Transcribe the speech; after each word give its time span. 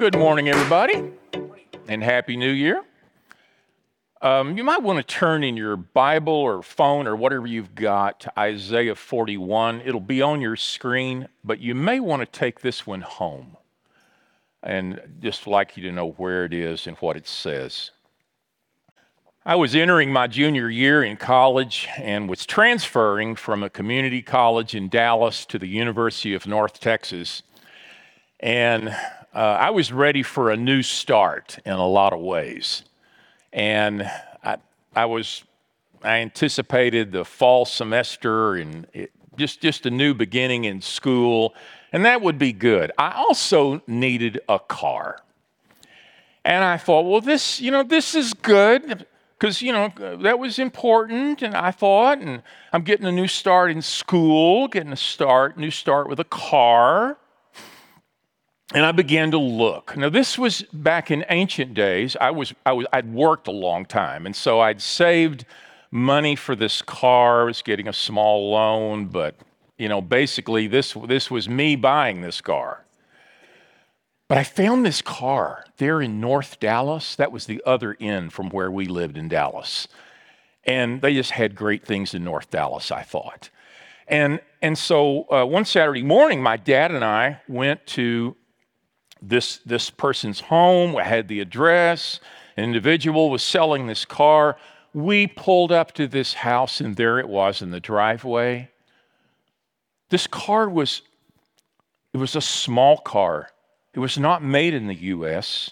good 0.00 0.16
morning, 0.16 0.48
everybody, 0.48 1.12
and 1.86 2.02
Happy 2.02 2.34
New 2.34 2.52
Year. 2.52 2.82
Um, 4.22 4.56
you 4.56 4.64
might 4.64 4.82
want 4.82 4.96
to 4.96 5.02
turn 5.02 5.44
in 5.44 5.58
your 5.58 5.76
Bible 5.76 6.32
or 6.32 6.62
phone 6.62 7.06
or 7.06 7.14
whatever 7.14 7.46
you've 7.46 7.74
got 7.74 8.20
to 8.20 8.40
Isaiah 8.40 8.94
41. 8.94 9.82
It'll 9.84 10.00
be 10.00 10.22
on 10.22 10.40
your 10.40 10.56
screen, 10.56 11.28
but 11.44 11.60
you 11.60 11.74
may 11.74 12.00
want 12.00 12.20
to 12.20 12.26
take 12.26 12.60
this 12.60 12.86
one 12.86 13.02
home 13.02 13.58
and 14.62 15.02
just 15.20 15.46
like 15.46 15.76
you 15.76 15.82
to 15.82 15.92
know 15.92 16.12
where 16.12 16.46
it 16.46 16.54
is 16.54 16.86
and 16.86 16.96
what 16.96 17.18
it 17.18 17.28
says. 17.28 17.90
I 19.44 19.56
was 19.56 19.74
entering 19.74 20.10
my 20.10 20.28
junior 20.28 20.70
year 20.70 21.04
in 21.04 21.18
college 21.18 21.88
and 21.98 22.26
was 22.26 22.46
transferring 22.46 23.36
from 23.36 23.62
a 23.62 23.68
community 23.68 24.22
college 24.22 24.74
in 24.74 24.88
Dallas 24.88 25.44
to 25.44 25.58
the 25.58 25.68
University 25.68 26.32
of 26.32 26.46
North 26.46 26.80
Texas. 26.80 27.42
And 28.42 28.96
uh, 29.34 29.38
I 29.38 29.70
was 29.70 29.92
ready 29.92 30.22
for 30.22 30.50
a 30.50 30.56
new 30.56 30.82
start 30.82 31.58
in 31.64 31.72
a 31.72 31.86
lot 31.86 32.12
of 32.12 32.20
ways. 32.20 32.82
And 33.52 34.02
I, 34.42 34.56
I 34.94 35.04
was, 35.06 35.44
I 36.02 36.18
anticipated 36.18 37.12
the 37.12 37.24
fall 37.24 37.64
semester 37.64 38.56
and 38.56 38.86
it, 38.92 39.12
just, 39.36 39.60
just 39.60 39.86
a 39.86 39.90
new 39.90 40.12
beginning 40.14 40.64
in 40.64 40.82
school, 40.82 41.54
and 41.92 42.04
that 42.04 42.20
would 42.20 42.38
be 42.38 42.52
good. 42.52 42.92
I 42.98 43.12
also 43.12 43.82
needed 43.86 44.40
a 44.48 44.58
car. 44.58 45.20
And 46.44 46.64
I 46.64 46.76
thought, 46.76 47.02
well, 47.02 47.20
this, 47.20 47.60
you 47.60 47.70
know, 47.70 47.82
this 47.82 48.14
is 48.14 48.34
good 48.34 49.06
because, 49.38 49.62
you 49.62 49.72
know, 49.72 49.92
that 50.22 50.38
was 50.38 50.58
important. 50.58 51.42
And 51.42 51.54
I 51.54 51.70
thought, 51.70 52.18
and 52.18 52.42
I'm 52.72 52.82
getting 52.82 53.06
a 53.06 53.12
new 53.12 53.28
start 53.28 53.70
in 53.70 53.82
school, 53.82 54.68
getting 54.68 54.92
a 54.92 54.96
start, 54.96 55.56
new 55.56 55.70
start 55.70 56.08
with 56.08 56.20
a 56.20 56.24
car. 56.24 57.16
And 58.72 58.86
I 58.86 58.92
began 58.92 59.32
to 59.32 59.38
look. 59.38 59.96
Now, 59.96 60.10
this 60.10 60.38
was 60.38 60.62
back 60.72 61.10
in 61.10 61.24
ancient 61.28 61.74
days. 61.74 62.16
I 62.20 62.30
was, 62.30 62.54
I 62.64 62.72
was, 62.72 62.86
I'd 62.92 63.12
worked 63.12 63.48
a 63.48 63.52
long 63.52 63.84
time, 63.84 64.26
and 64.26 64.36
so 64.36 64.60
I'd 64.60 64.80
saved 64.80 65.44
money 65.90 66.36
for 66.36 66.54
this 66.54 66.80
car. 66.80 67.42
I 67.42 67.44
was 67.46 67.62
getting 67.62 67.88
a 67.88 67.92
small 67.92 68.52
loan, 68.52 69.06
but 69.06 69.34
you 69.76 69.88
know, 69.88 70.00
basically, 70.00 70.68
this 70.68 70.94
this 71.08 71.30
was 71.30 71.48
me 71.48 71.74
buying 71.74 72.20
this 72.20 72.40
car. 72.40 72.84
But 74.28 74.38
I 74.38 74.44
found 74.44 74.86
this 74.86 75.02
car 75.02 75.64
there 75.78 76.00
in 76.00 76.20
North 76.20 76.60
Dallas. 76.60 77.16
That 77.16 77.32
was 77.32 77.46
the 77.46 77.60
other 77.66 77.96
end 77.98 78.32
from 78.32 78.50
where 78.50 78.70
we 78.70 78.86
lived 78.86 79.16
in 79.16 79.26
Dallas, 79.26 79.88
and 80.62 81.02
they 81.02 81.14
just 81.14 81.32
had 81.32 81.56
great 81.56 81.84
things 81.84 82.14
in 82.14 82.22
North 82.22 82.50
Dallas. 82.50 82.92
I 82.92 83.02
thought. 83.02 83.50
And, 84.10 84.40
and 84.60 84.76
so 84.76 85.30
uh, 85.30 85.44
one 85.44 85.64
Saturday 85.64 86.02
morning, 86.02 86.42
my 86.42 86.56
dad 86.56 86.90
and 86.90 87.04
I 87.04 87.40
went 87.46 87.86
to 87.88 88.36
this, 89.22 89.58
this 89.58 89.90
person's 89.90 90.40
home. 90.40 90.96
I 90.96 91.04
had 91.04 91.28
the 91.28 91.40
address. 91.40 92.20
An 92.56 92.64
individual 92.64 93.30
was 93.30 93.42
selling 93.42 93.86
this 93.86 94.04
car. 94.04 94.56
We 94.92 95.26
pulled 95.26 95.70
up 95.72 95.92
to 95.92 96.08
this 96.08 96.34
house, 96.34 96.80
and 96.80 96.96
there 96.96 97.18
it 97.18 97.28
was 97.28 97.62
in 97.62 97.70
the 97.70 97.80
driveway. 97.80 98.70
This 100.08 100.26
car 100.26 100.68
was, 100.68 101.02
it 102.12 102.18
was 102.18 102.34
a 102.34 102.40
small 102.40 102.98
car. 102.98 103.50
It 103.94 104.00
was 104.00 104.18
not 104.18 104.42
made 104.42 104.74
in 104.74 104.86
the 104.86 104.94
US, 104.94 105.70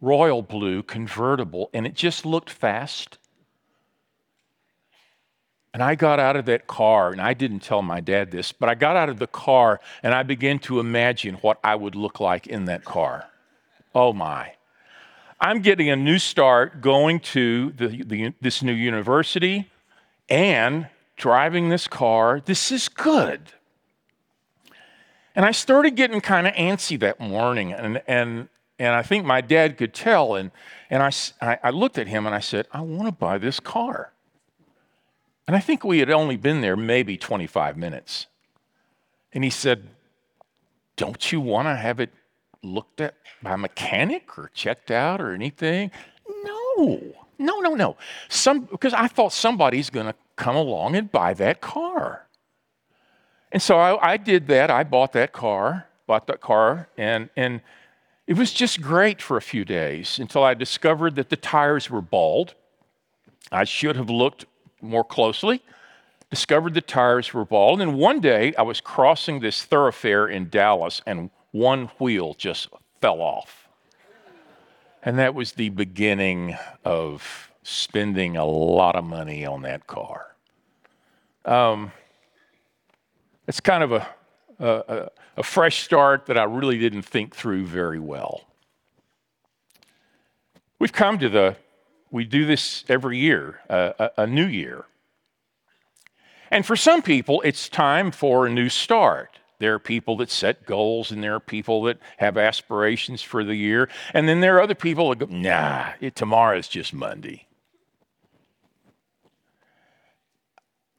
royal 0.00 0.42
blue, 0.42 0.82
convertible, 0.82 1.70
and 1.74 1.86
it 1.86 1.94
just 1.94 2.24
looked 2.24 2.50
fast. 2.50 3.18
And 5.74 5.82
I 5.82 5.94
got 5.94 6.18
out 6.18 6.34
of 6.36 6.46
that 6.46 6.66
car, 6.66 7.12
and 7.12 7.20
I 7.20 7.34
didn't 7.34 7.60
tell 7.60 7.82
my 7.82 8.00
dad 8.00 8.30
this, 8.30 8.52
but 8.52 8.68
I 8.68 8.74
got 8.74 8.96
out 8.96 9.08
of 9.08 9.18
the 9.18 9.26
car 9.26 9.80
and 10.02 10.14
I 10.14 10.22
began 10.22 10.58
to 10.60 10.80
imagine 10.80 11.34
what 11.36 11.58
I 11.62 11.74
would 11.74 11.94
look 11.94 12.20
like 12.20 12.46
in 12.46 12.64
that 12.64 12.84
car. 12.84 13.28
Oh 13.94 14.12
my. 14.12 14.54
I'm 15.40 15.60
getting 15.60 15.88
a 15.88 15.96
new 15.96 16.18
start 16.18 16.80
going 16.80 17.20
to 17.20 17.72
the, 17.76 18.02
the, 18.02 18.34
this 18.40 18.62
new 18.62 18.72
university 18.72 19.70
and 20.28 20.88
driving 21.16 21.68
this 21.68 21.86
car. 21.86 22.40
This 22.44 22.72
is 22.72 22.88
good. 22.88 23.52
And 25.36 25.44
I 25.44 25.52
started 25.52 25.94
getting 25.94 26.20
kind 26.20 26.48
of 26.48 26.54
antsy 26.54 26.98
that 26.98 27.20
morning, 27.20 27.72
and, 27.72 28.02
and, 28.08 28.48
and 28.80 28.94
I 28.96 29.02
think 29.02 29.24
my 29.24 29.40
dad 29.40 29.76
could 29.76 29.94
tell. 29.94 30.34
And, 30.34 30.50
and 30.90 31.02
I, 31.02 31.58
I 31.62 31.70
looked 31.70 31.98
at 31.98 32.08
him 32.08 32.26
and 32.26 32.34
I 32.34 32.40
said, 32.40 32.66
I 32.72 32.80
want 32.80 33.06
to 33.06 33.12
buy 33.12 33.38
this 33.38 33.60
car. 33.60 34.12
And 35.48 35.56
I 35.56 35.60
think 35.60 35.82
we 35.82 36.00
had 36.00 36.10
only 36.10 36.36
been 36.36 36.60
there 36.60 36.76
maybe 36.76 37.16
25 37.16 37.78
minutes. 37.78 38.26
And 39.32 39.42
he 39.42 39.48
said, 39.48 39.88
Don't 40.96 41.32
you 41.32 41.40
want 41.40 41.68
to 41.68 41.74
have 41.74 42.00
it 42.00 42.10
looked 42.62 43.00
at 43.00 43.14
by 43.42 43.54
a 43.54 43.56
mechanic 43.56 44.36
or 44.38 44.50
checked 44.52 44.90
out 44.90 45.22
or 45.22 45.32
anything? 45.32 45.90
No, 46.44 47.00
no, 47.38 47.60
no, 47.60 47.74
no. 47.74 47.96
Some, 48.28 48.60
because 48.60 48.92
I 48.92 49.08
thought 49.08 49.32
somebody's 49.32 49.88
going 49.88 50.06
to 50.06 50.14
come 50.36 50.54
along 50.54 50.96
and 50.96 51.10
buy 51.10 51.32
that 51.34 51.62
car. 51.62 52.26
And 53.50 53.62
so 53.62 53.78
I, 53.78 54.12
I, 54.12 54.16
did 54.18 54.48
that. 54.48 54.70
I 54.70 54.84
bought 54.84 55.14
that 55.14 55.32
car, 55.32 55.86
bought 56.06 56.26
that 56.26 56.42
car, 56.42 56.90
and, 56.98 57.30
and 57.36 57.62
it 58.26 58.36
was 58.36 58.52
just 58.52 58.82
great 58.82 59.22
for 59.22 59.38
a 59.38 59.42
few 59.42 59.64
days 59.64 60.18
until 60.18 60.44
I 60.44 60.52
discovered 60.52 61.14
that 61.14 61.30
the 61.30 61.36
tires 61.36 61.88
were 61.88 62.02
bald. 62.02 62.54
I 63.50 63.64
should 63.64 63.96
have 63.96 64.10
looked 64.10 64.44
more 64.80 65.04
closely, 65.04 65.62
discovered 66.30 66.74
the 66.74 66.80
tires 66.80 67.32
were 67.32 67.44
bald. 67.44 67.80
And 67.80 67.94
one 67.94 68.20
day 68.20 68.54
I 68.56 68.62
was 68.62 68.80
crossing 68.80 69.40
this 69.40 69.64
thoroughfare 69.64 70.28
in 70.28 70.48
Dallas 70.48 71.00
and 71.06 71.30
one 71.52 71.86
wheel 71.98 72.34
just 72.34 72.68
fell 73.00 73.20
off. 73.20 73.68
And 75.02 75.18
that 75.18 75.34
was 75.34 75.52
the 75.52 75.70
beginning 75.70 76.56
of 76.84 77.50
spending 77.62 78.36
a 78.36 78.44
lot 78.44 78.96
of 78.96 79.04
money 79.04 79.46
on 79.46 79.62
that 79.62 79.86
car. 79.86 80.34
Um, 81.44 81.92
it's 83.46 83.60
kind 83.60 83.82
of 83.82 83.92
a, 83.92 84.06
a, 84.58 85.10
a 85.38 85.42
fresh 85.42 85.82
start 85.82 86.26
that 86.26 86.36
I 86.36 86.44
really 86.44 86.78
didn't 86.78 87.02
think 87.02 87.34
through 87.34 87.64
very 87.64 87.98
well. 87.98 88.44
We've 90.78 90.92
come 90.92 91.18
to 91.18 91.28
the 91.28 91.56
we 92.10 92.24
do 92.24 92.46
this 92.46 92.84
every 92.88 93.18
year, 93.18 93.60
uh, 93.68 93.92
a, 93.98 94.22
a 94.22 94.26
new 94.26 94.46
year. 94.46 94.84
And 96.50 96.64
for 96.64 96.76
some 96.76 97.02
people, 97.02 97.42
it's 97.42 97.68
time 97.68 98.10
for 98.10 98.46
a 98.46 98.50
new 98.50 98.68
start. 98.68 99.38
There 99.58 99.74
are 99.74 99.78
people 99.78 100.16
that 100.18 100.30
set 100.30 100.64
goals, 100.64 101.10
and 101.10 101.22
there 101.22 101.34
are 101.34 101.40
people 101.40 101.82
that 101.82 101.98
have 102.18 102.38
aspirations 102.38 103.22
for 103.22 103.44
the 103.44 103.56
year. 103.56 103.88
And 104.14 104.28
then 104.28 104.40
there 104.40 104.56
are 104.56 104.62
other 104.62 104.74
people 104.74 105.10
that 105.10 105.18
go, 105.18 105.26
nah, 105.26 105.92
it, 106.00 106.14
tomorrow 106.14 106.56
is 106.56 106.68
just 106.68 106.94
Monday. 106.94 107.46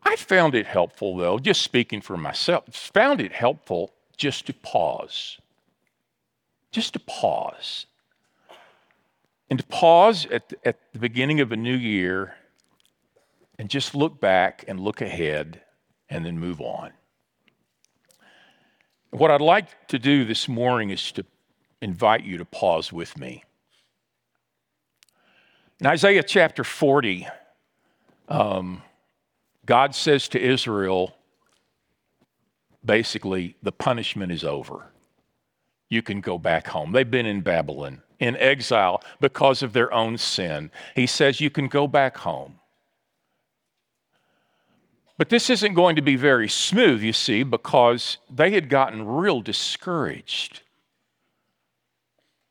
I 0.04 0.16
found 0.16 0.56
it 0.56 0.66
helpful, 0.66 1.16
though, 1.18 1.40
just 1.40 1.62
speaking 1.62 2.02
for 2.02 2.18
myself, 2.18 2.66
found 2.70 3.22
it 3.22 3.32
helpful 3.32 3.92
just 4.18 4.46
to 4.48 4.54
pause. 4.54 5.40
Just 6.72 6.94
to 6.94 7.00
pause 7.00 7.86
and 9.50 9.60
to 9.60 9.66
pause 9.66 10.26
at, 10.28 10.54
at 10.64 10.78
the 10.94 11.00
beginning 11.00 11.40
of 11.40 11.52
a 11.52 11.56
new 11.56 11.76
year 11.76 12.36
and 13.58 13.70
just 13.70 13.96
look 13.96 14.20
back 14.20 14.64
and 14.68 14.80
look 14.80 15.02
ahead 15.02 15.62
and 16.10 16.26
then 16.26 16.40
move 16.40 16.62
on. 16.62 16.92
What 19.12 19.32
I'd 19.32 19.42
like 19.42 19.88
to 19.88 19.98
do 19.98 20.24
this 20.24 20.48
morning 20.48 20.92
is 20.92 21.12
to 21.14 21.26
invite 21.82 22.24
you 22.24 22.38
to 22.38 22.46
pause 22.46 22.94
with 22.94 23.18
me. 23.18 23.44
In 25.80 25.88
Isaiah 25.88 26.24
chapter 26.24 26.64
40, 26.64 27.28
um, 28.28 28.84
God 29.66 29.96
says 29.96 30.28
to 30.30 30.40
Israel, 30.40 31.16
basically, 32.86 33.56
the 33.64 33.72
punishment 33.72 34.32
is 34.32 34.44
over. 34.44 34.92
You 35.90 36.04
can 36.04 36.22
go 36.22 36.38
back 36.38 36.68
home. 36.68 36.92
They've 36.92 37.10
been 37.10 37.26
in 37.26 37.42
Babylon 37.42 38.04
in 38.20 38.36
exile 38.38 39.02
because 39.20 39.64
of 39.64 39.74
their 39.74 39.92
own 39.94 40.18
sin. 40.18 40.72
He 40.96 41.08
says 41.08 41.42
you 41.42 41.50
can 41.50 41.68
go 41.68 41.88
back 41.88 42.18
home. 42.18 42.60
But 45.18 45.30
this 45.30 45.50
isn't 45.50 45.74
going 45.74 45.98
to 45.98 46.02
be 46.02 46.16
very 46.16 46.48
smooth, 46.48 47.02
you 47.02 47.12
see, 47.12 47.44
because 47.44 48.20
they 48.34 48.52
had 48.52 48.70
gotten 48.70 49.06
real 49.06 49.42
discouraged 49.42 50.62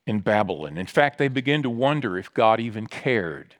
in 0.07 0.21
Babylon. 0.21 0.77
In 0.77 0.87
fact, 0.87 1.17
they 1.19 1.29
began 1.29 1.63
to 1.63 1.71
wonder 1.71 2.19
if 2.19 2.33
God 2.35 2.61
even 2.61 2.87
cared. 2.87 3.55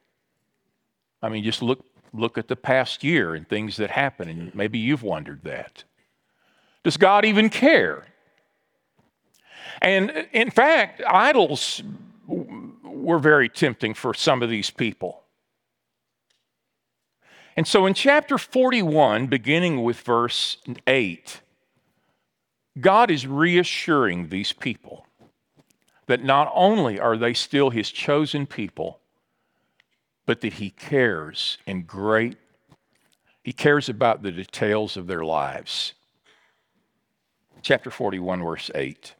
I 1.23 1.31
mean, 1.31 1.43
just 1.43 1.63
look, 1.63 1.85
look 2.13 2.37
at 2.37 2.49
the 2.49 2.57
past 2.57 3.03
year 3.03 3.35
and 3.35 3.49
things 3.49 3.79
that 3.79 3.91
happened, 3.91 4.31
and 4.31 4.55
maybe 4.55 4.79
you've 4.79 5.03
wondered 5.03 5.43
that. 5.45 5.85
Does 6.85 6.97
God 6.97 7.25
even 7.25 7.49
care? 7.49 8.07
And 9.81 10.11
uh, 10.11 10.23
in 10.33 10.51
fact, 10.51 11.03
idols 11.07 11.83
were 12.27 13.19
very 13.19 13.49
tempting 13.49 13.95
for 13.95 14.15
some 14.15 14.43
of 14.43 14.51
these 14.51 14.71
people. 14.71 15.23
And 17.57 17.67
so 17.67 17.87
in 17.87 17.95
chapter 17.95 18.39
41, 18.39 19.27
beginning 19.27 19.83
with 19.83 20.01
verse 20.01 20.59
8, 20.87 21.41
God 22.81 23.11
is 23.11 23.27
reassuring 23.27 24.29
these 24.29 24.53
people 24.53 25.07
that 26.07 26.23
not 26.23 26.51
only 26.55 26.99
are 27.01 27.17
they 27.17 27.35
still 27.35 27.71
his 27.71 27.91
chosen 27.91 28.47
people, 28.47 29.01
but 30.25 30.41
that 30.41 30.55
he 30.55 30.71
cares 30.71 31.59
in 31.67 31.83
great, 31.83 32.37
he 33.43 33.53
cares 33.53 33.89
about 33.89 34.23
the 34.23 34.31
details 34.33 34.97
of 34.97 35.07
their 35.07 35.25
lives. 35.25 35.95
Chapter 37.63 37.91
41, 37.91 38.45
verse 38.45 38.71
8. 38.75 39.15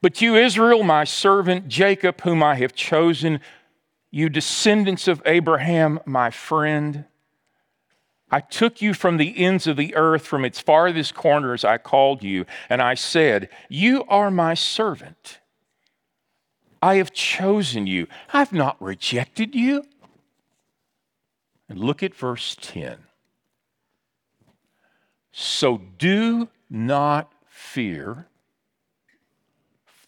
But 0.00 0.20
you, 0.20 0.36
Israel, 0.36 0.82
my 0.82 1.04
servant, 1.04 1.68
Jacob, 1.68 2.20
whom 2.22 2.42
I 2.42 2.56
have 2.56 2.74
chosen, 2.74 3.40
you 4.10 4.28
descendants 4.28 5.08
of 5.08 5.22
Abraham, 5.26 6.00
my 6.06 6.30
friend, 6.30 7.04
I 8.30 8.40
took 8.40 8.82
you 8.82 8.92
from 8.92 9.18
the 9.18 9.38
ends 9.38 9.66
of 9.66 9.76
the 9.76 9.94
earth, 9.94 10.26
from 10.26 10.44
its 10.44 10.60
farthest 10.60 11.14
corners, 11.14 11.64
I 11.64 11.78
called 11.78 12.22
you, 12.22 12.44
and 12.68 12.82
I 12.82 12.94
said, 12.94 13.48
You 13.68 14.04
are 14.08 14.30
my 14.30 14.54
servant. 14.54 15.40
I 16.82 16.96
have 16.96 17.12
chosen 17.12 17.86
you. 17.86 18.06
I've 18.32 18.52
not 18.52 18.80
rejected 18.82 19.54
you. 19.54 19.84
And 21.68 21.78
look 21.78 22.02
at 22.02 22.14
verse 22.14 22.56
10. 22.60 22.98
So 25.32 25.82
do 25.98 26.48
not 26.70 27.32
fear, 27.46 28.26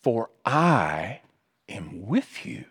for 0.09 0.31
I 0.47 1.21
am 1.69 2.07
with 2.07 2.47
you. 2.47 2.65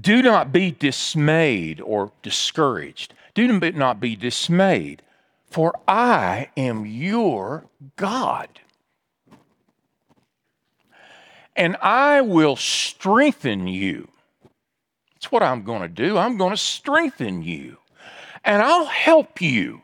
Do 0.00 0.22
not 0.22 0.52
be 0.52 0.70
dismayed 0.70 1.80
or 1.80 2.12
discouraged. 2.22 3.12
Do 3.34 3.48
not 3.58 3.98
be 3.98 4.14
dismayed, 4.14 5.02
for 5.50 5.74
I 5.88 6.50
am 6.56 6.86
your 6.86 7.64
God. 7.96 8.60
And 11.56 11.76
I 11.82 12.20
will 12.20 12.54
strengthen 12.54 13.66
you. 13.66 14.06
That's 15.14 15.32
what 15.32 15.42
I'm 15.42 15.64
going 15.64 15.82
to 15.82 15.88
do. 15.88 16.18
I'm 16.18 16.36
going 16.36 16.52
to 16.52 16.56
strengthen 16.56 17.42
you, 17.42 17.78
and 18.44 18.62
I'll 18.62 18.86
help 18.86 19.40
you. 19.40 19.82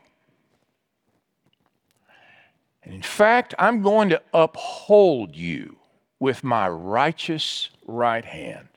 And 2.89 2.95
in 2.95 3.03
fact, 3.03 3.53
I'm 3.59 3.83
going 3.83 4.09
to 4.09 4.19
uphold 4.33 5.35
you 5.35 5.77
with 6.19 6.43
my 6.43 6.67
righteous 6.67 7.69
right 7.85 8.25
hand. 8.25 8.67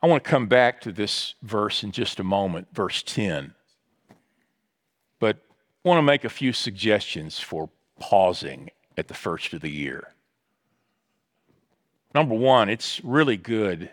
I 0.00 0.06
want 0.06 0.22
to 0.22 0.30
come 0.30 0.46
back 0.46 0.80
to 0.82 0.92
this 0.92 1.34
verse 1.42 1.82
in 1.82 1.90
just 1.90 2.20
a 2.20 2.22
moment, 2.22 2.68
verse 2.72 3.02
10. 3.02 3.52
But 5.18 5.38
I 5.84 5.88
want 5.88 5.98
to 5.98 6.02
make 6.02 6.22
a 6.22 6.28
few 6.28 6.52
suggestions 6.52 7.40
for 7.40 7.68
pausing 7.98 8.70
at 8.96 9.08
the 9.08 9.14
first 9.14 9.52
of 9.54 9.60
the 9.60 9.72
year. 9.72 10.14
Number 12.14 12.36
one, 12.36 12.68
it's 12.68 13.02
really 13.02 13.36
good 13.36 13.90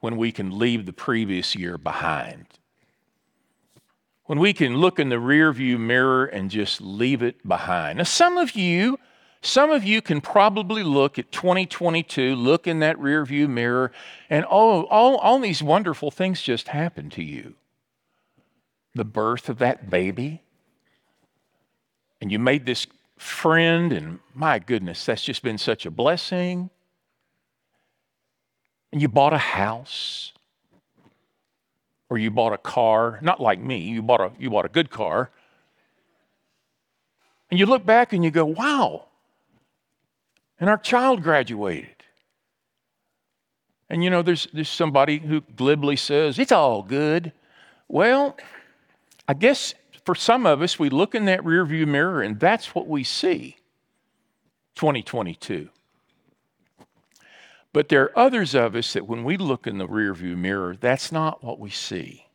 when 0.00 0.16
we 0.16 0.32
can 0.32 0.58
leave 0.58 0.86
the 0.86 0.94
previous 0.94 1.54
year 1.54 1.76
behind. 1.76 2.46
When 4.26 4.38
we 4.38 4.52
can 4.52 4.76
look 4.78 4.98
in 4.98 5.10
the 5.10 5.16
rearview 5.16 5.78
mirror 5.78 6.24
and 6.24 6.50
just 6.50 6.80
leave 6.80 7.22
it 7.22 7.46
behind. 7.46 7.98
Now, 7.98 8.04
some 8.04 8.38
of 8.38 8.52
you 8.56 8.98
some 9.44 9.70
of 9.70 9.84
you 9.84 10.00
can 10.00 10.22
probably 10.22 10.82
look 10.82 11.18
at 11.18 11.30
2022, 11.30 12.34
look 12.34 12.66
in 12.66 12.78
that 12.78 12.96
rearview 12.96 13.46
mirror, 13.46 13.92
and 14.30 14.46
oh, 14.50 14.84
all, 14.84 15.16
all 15.18 15.38
these 15.38 15.62
wonderful 15.62 16.10
things 16.10 16.40
just 16.40 16.68
happened 16.68 17.12
to 17.12 17.22
you. 17.22 17.54
The 18.94 19.04
birth 19.04 19.50
of 19.50 19.58
that 19.58 19.90
baby, 19.90 20.42
and 22.22 22.32
you 22.32 22.38
made 22.38 22.64
this 22.64 22.86
friend, 23.18 23.92
and 23.92 24.20
my 24.34 24.58
goodness, 24.58 25.04
that's 25.04 25.24
just 25.24 25.42
been 25.42 25.58
such 25.58 25.84
a 25.84 25.90
blessing. 25.90 26.70
And 28.92 29.02
you 29.02 29.08
bought 29.08 29.34
a 29.34 29.38
house, 29.38 30.32
or 32.14 32.18
you 32.18 32.30
bought 32.30 32.52
a 32.52 32.58
car, 32.58 33.18
not 33.22 33.40
like 33.40 33.58
me, 33.58 33.78
you 33.78 34.00
bought 34.00 34.20
a, 34.20 34.30
you 34.38 34.48
bought 34.48 34.64
a 34.64 34.68
good 34.68 34.88
car. 34.88 35.30
And 37.50 37.58
you 37.58 37.66
look 37.66 37.84
back 37.84 38.12
and 38.12 38.24
you 38.24 38.30
go, 38.30 38.44
wow, 38.44 39.06
and 40.60 40.70
our 40.70 40.78
child 40.78 41.24
graduated. 41.24 41.90
And 43.90 44.04
you 44.04 44.10
know, 44.10 44.22
there's, 44.22 44.46
there's 44.52 44.68
somebody 44.68 45.18
who 45.18 45.40
glibly 45.56 45.96
says, 45.96 46.38
it's 46.38 46.52
all 46.52 46.84
good. 46.84 47.32
Well, 47.88 48.36
I 49.26 49.34
guess 49.34 49.74
for 50.04 50.14
some 50.14 50.46
of 50.46 50.62
us, 50.62 50.78
we 50.78 50.90
look 50.90 51.16
in 51.16 51.24
that 51.24 51.40
rearview 51.40 51.84
mirror 51.88 52.22
and 52.22 52.38
that's 52.38 52.76
what 52.76 52.86
we 52.86 53.02
see 53.02 53.56
2022. 54.76 55.68
But 57.74 57.88
there 57.88 58.04
are 58.04 58.18
others 58.18 58.54
of 58.54 58.76
us 58.76 58.92
that 58.92 59.08
when 59.08 59.24
we 59.24 59.36
look 59.36 59.66
in 59.66 59.78
the 59.78 59.88
rearview 59.88 60.36
mirror, 60.36 60.76
that's 60.80 61.10
not 61.10 61.42
what 61.42 61.58
we 61.58 61.70
see. 61.70 62.28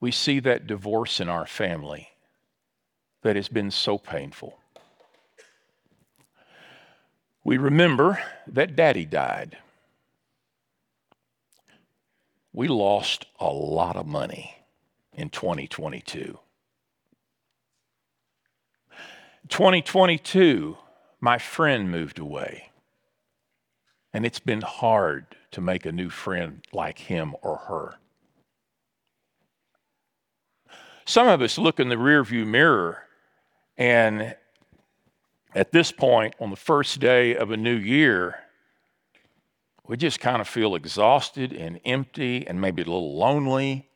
We 0.00 0.12
see 0.12 0.38
that 0.38 0.68
divorce 0.68 1.18
in 1.18 1.28
our 1.28 1.48
family 1.48 2.10
that 3.22 3.34
has 3.34 3.48
been 3.48 3.72
so 3.72 3.98
painful. 3.98 4.60
We 7.42 7.58
remember 7.58 8.22
that 8.46 8.76
daddy 8.76 9.04
died. 9.04 9.58
We 12.52 12.68
lost 12.68 13.26
a 13.40 13.48
lot 13.48 13.96
of 13.96 14.06
money 14.06 14.54
in 15.12 15.28
2022. 15.28 16.38
2022, 19.48 20.78
my 21.24 21.38
friend 21.38 21.90
moved 21.90 22.18
away. 22.18 22.70
And 24.12 24.26
it's 24.26 24.40
been 24.40 24.60
hard 24.60 25.24
to 25.52 25.62
make 25.62 25.86
a 25.86 25.90
new 25.90 26.10
friend 26.10 26.62
like 26.70 26.98
him 26.98 27.34
or 27.40 27.56
her. 27.56 27.94
Some 31.06 31.26
of 31.26 31.40
us 31.40 31.56
look 31.56 31.80
in 31.80 31.88
the 31.88 31.96
rearview 31.96 32.46
mirror 32.46 33.04
and 33.78 34.36
at 35.54 35.72
this 35.72 35.90
point, 35.92 36.34
on 36.40 36.50
the 36.50 36.56
first 36.56 37.00
day 37.00 37.34
of 37.34 37.50
a 37.50 37.56
new 37.56 37.76
year, 37.76 38.40
we 39.86 39.96
just 39.96 40.20
kind 40.20 40.42
of 40.42 40.48
feel 40.48 40.74
exhausted 40.74 41.54
and 41.54 41.80
empty 41.86 42.46
and 42.46 42.60
maybe 42.60 42.82
a 42.82 42.84
little 42.84 43.16
lonely. 43.16 43.88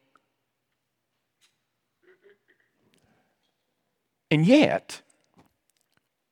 And 4.30 4.46
yet, 4.46 5.02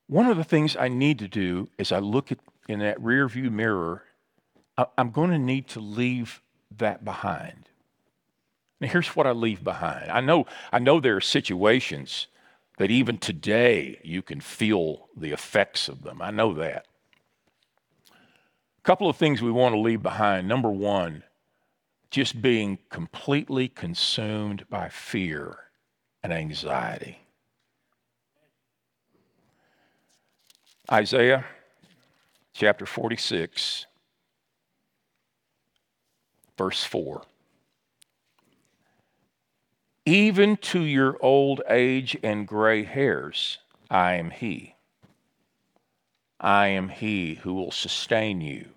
one 0.07 0.27
of 0.27 0.37
the 0.37 0.43
things 0.43 0.75
I 0.75 0.87
need 0.87 1.19
to 1.19 1.27
do 1.27 1.69
is 1.77 1.91
I 1.91 1.99
look 1.99 2.31
at 2.31 2.39
in 2.67 2.79
that 2.79 3.01
rear 3.01 3.27
view 3.27 3.49
mirror, 3.49 4.03
I'm 4.97 5.11
going 5.11 5.31
to 5.31 5.39
need 5.39 5.67
to 5.69 5.79
leave 5.79 6.41
that 6.77 7.03
behind. 7.03 7.69
Now, 8.79 8.89
here's 8.89 9.15
what 9.15 9.25
I 9.25 9.31
leave 9.31 9.63
behind. 9.63 10.11
I 10.11 10.21
know, 10.21 10.45
I 10.71 10.79
know 10.79 10.99
there 10.99 11.15
are 11.15 11.21
situations 11.21 12.27
that 12.77 12.91
even 12.91 13.17
today 13.17 13.99
you 14.03 14.21
can 14.21 14.39
feel 14.39 15.07
the 15.15 15.31
effects 15.31 15.89
of 15.89 16.03
them. 16.03 16.21
I 16.21 16.29
know 16.29 16.53
that. 16.53 16.85
A 18.11 18.81
couple 18.83 19.09
of 19.09 19.17
things 19.17 19.41
we 19.41 19.51
want 19.51 19.73
to 19.73 19.79
leave 19.79 20.03
behind. 20.03 20.47
Number 20.47 20.69
one, 20.69 21.23
just 22.11 22.41
being 22.41 22.77
completely 22.89 23.67
consumed 23.67 24.69
by 24.69 24.89
fear 24.89 25.57
and 26.21 26.31
anxiety. 26.31 27.26
Isaiah 30.89 31.43
chapter 32.53 32.85
46, 32.85 33.87
verse 36.57 36.83
4. 36.85 37.23
Even 40.05 40.55
to 40.55 40.79
your 40.79 41.17
old 41.21 41.61
age 41.69 42.15
and 42.23 42.47
gray 42.47 42.85
hairs, 42.85 43.57
I 43.89 44.13
am 44.13 44.29
He. 44.29 44.75
I 46.39 46.67
am 46.67 46.87
He 46.87 47.35
who 47.35 47.53
will 47.53 47.71
sustain 47.71 48.39
you. 48.39 48.67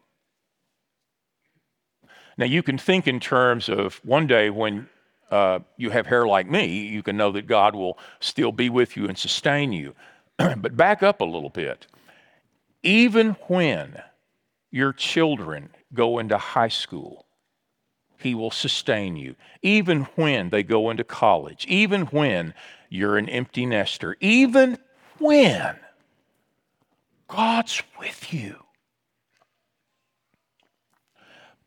Now, 2.37 2.47
you 2.47 2.65
can 2.65 2.77
think 2.77 3.07
in 3.07 3.21
terms 3.21 3.69
of 3.69 4.01
one 4.05 4.27
day 4.27 4.51
when 4.51 4.89
uh, 5.31 5.61
you 5.77 5.91
have 5.91 6.07
hair 6.09 6.27
like 6.27 6.51
me, 6.51 6.89
you 6.89 7.05
can 7.05 7.17
know 7.17 7.31
that 7.31 7.47
God 7.47 7.77
will 7.77 7.97
still 8.19 8.51
be 8.51 8.69
with 8.69 8.97
you 8.97 9.07
and 9.07 9.17
sustain 9.17 9.73
you. 9.73 9.95
but 10.39 10.77
back 10.77 11.05
up 11.05 11.21
a 11.21 11.25
little 11.25 11.51
bit. 11.51 11.87
Even 12.83 13.31
when 13.49 14.03
your 14.71 14.93
children 14.93 15.71
go 15.93 16.19
into 16.19 16.39
high 16.39 16.69
school, 16.69 17.27
he 18.19 18.35
will 18.35 18.51
sustain 18.51 19.17
you. 19.17 19.35
Even 19.63 20.03
when 20.15 20.51
they 20.51 20.63
go 20.63 20.91
into 20.91 21.05
college, 21.05 21.67
even 21.67 22.03
when 22.07 22.55
you're 22.89 23.17
an 23.19 23.29
empty 23.29 23.67
nester, 23.67 24.17
even 24.21 24.79
when 25.19 25.77
God's 27.29 27.83
with 27.99 28.33
you. 28.33 28.65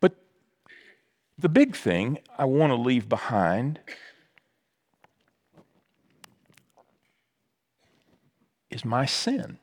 But 0.00 0.14
the 1.38 1.48
big 1.48 1.74
thing 1.76 2.18
I 2.38 2.44
want 2.44 2.70
to 2.70 2.76
leave 2.76 3.08
behind 3.08 3.80
is 8.70 8.84
my 8.84 9.06
sin. 9.06 9.58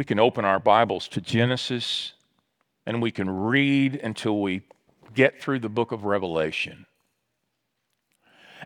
We 0.00 0.04
can 0.04 0.18
open 0.18 0.46
our 0.46 0.58
Bibles 0.58 1.08
to 1.08 1.20
Genesis 1.20 2.14
and 2.86 3.02
we 3.02 3.10
can 3.10 3.28
read 3.28 3.96
until 3.96 4.40
we 4.40 4.62
get 5.14 5.42
through 5.42 5.58
the 5.58 5.68
book 5.68 5.92
of 5.92 6.06
Revelation. 6.06 6.86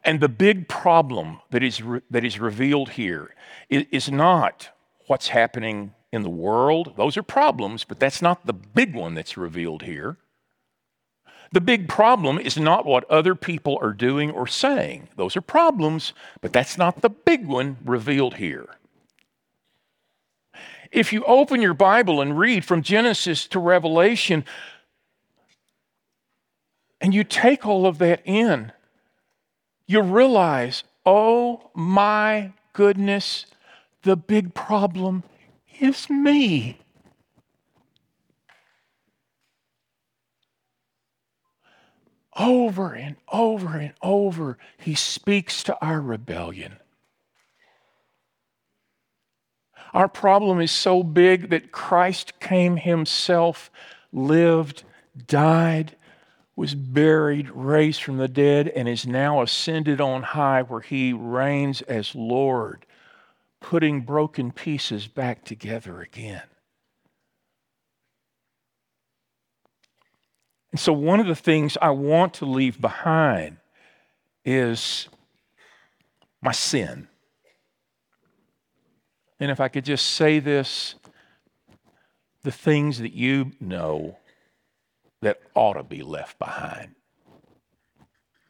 And 0.04 0.20
the 0.20 0.28
big 0.28 0.68
problem 0.68 1.40
that 1.50 1.64
is, 1.64 1.82
re- 1.82 2.02
that 2.08 2.24
is 2.24 2.38
revealed 2.38 2.90
here 2.90 3.34
is, 3.68 3.84
is 3.90 4.12
not 4.12 4.68
what's 5.08 5.26
happening 5.26 5.92
in 6.12 6.22
the 6.22 6.30
world. 6.30 6.94
Those 6.96 7.16
are 7.16 7.24
problems, 7.24 7.82
but 7.82 7.98
that's 7.98 8.22
not 8.22 8.46
the 8.46 8.52
big 8.52 8.94
one 8.94 9.14
that's 9.14 9.36
revealed 9.36 9.82
here. 9.82 10.18
The 11.50 11.60
big 11.60 11.88
problem 11.88 12.38
is 12.38 12.56
not 12.56 12.86
what 12.86 13.10
other 13.10 13.34
people 13.34 13.76
are 13.82 13.92
doing 13.92 14.30
or 14.30 14.46
saying. 14.46 15.08
Those 15.16 15.36
are 15.36 15.40
problems, 15.40 16.12
but 16.40 16.52
that's 16.52 16.78
not 16.78 17.02
the 17.02 17.10
big 17.10 17.44
one 17.44 17.78
revealed 17.84 18.34
here. 18.34 18.68
If 20.94 21.12
you 21.12 21.24
open 21.24 21.60
your 21.60 21.74
Bible 21.74 22.20
and 22.20 22.38
read 22.38 22.64
from 22.64 22.80
Genesis 22.80 23.48
to 23.48 23.58
Revelation, 23.58 24.44
and 27.00 27.12
you 27.12 27.24
take 27.24 27.66
all 27.66 27.84
of 27.84 27.98
that 27.98 28.22
in, 28.24 28.70
you 29.88 30.00
realize, 30.02 30.84
oh 31.04 31.72
my 31.74 32.52
goodness, 32.74 33.46
the 34.02 34.16
big 34.16 34.54
problem 34.54 35.24
is 35.80 36.08
me. 36.08 36.78
Over 42.38 42.94
and 42.94 43.16
over 43.32 43.78
and 43.78 43.94
over, 44.00 44.58
he 44.78 44.94
speaks 44.94 45.64
to 45.64 45.76
our 45.84 46.00
rebellion. 46.00 46.76
Our 49.94 50.08
problem 50.08 50.60
is 50.60 50.72
so 50.72 51.04
big 51.04 51.50
that 51.50 51.70
Christ 51.70 52.40
came 52.40 52.76
himself, 52.76 53.70
lived, 54.12 54.82
died, 55.28 55.94
was 56.56 56.74
buried, 56.74 57.48
raised 57.50 58.02
from 58.02 58.16
the 58.16 58.26
dead, 58.26 58.66
and 58.68 58.88
is 58.88 59.06
now 59.06 59.40
ascended 59.40 60.00
on 60.00 60.22
high 60.22 60.62
where 60.62 60.80
he 60.80 61.12
reigns 61.12 61.80
as 61.82 62.12
Lord, 62.16 62.86
putting 63.60 64.00
broken 64.00 64.50
pieces 64.50 65.06
back 65.06 65.44
together 65.44 66.00
again. 66.00 66.42
And 70.72 70.80
so, 70.80 70.92
one 70.92 71.20
of 71.20 71.28
the 71.28 71.36
things 71.36 71.78
I 71.80 71.90
want 71.90 72.34
to 72.34 72.46
leave 72.46 72.80
behind 72.80 73.58
is 74.44 75.08
my 76.42 76.50
sin. 76.50 77.06
And 79.40 79.50
if 79.50 79.60
I 79.60 79.68
could 79.68 79.84
just 79.84 80.06
say 80.06 80.38
this 80.38 80.94
the 82.42 82.52
things 82.52 82.98
that 82.98 83.12
you 83.14 83.52
know 83.58 84.18
that 85.22 85.40
ought 85.54 85.74
to 85.74 85.82
be 85.82 86.02
left 86.02 86.38
behind, 86.38 86.94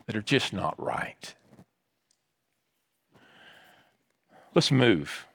that 0.07 0.17
are 0.17 0.23
just 0.23 0.53
not 0.53 0.81
right. 0.83 1.35
Let's 4.55 4.71
move. 4.71 5.27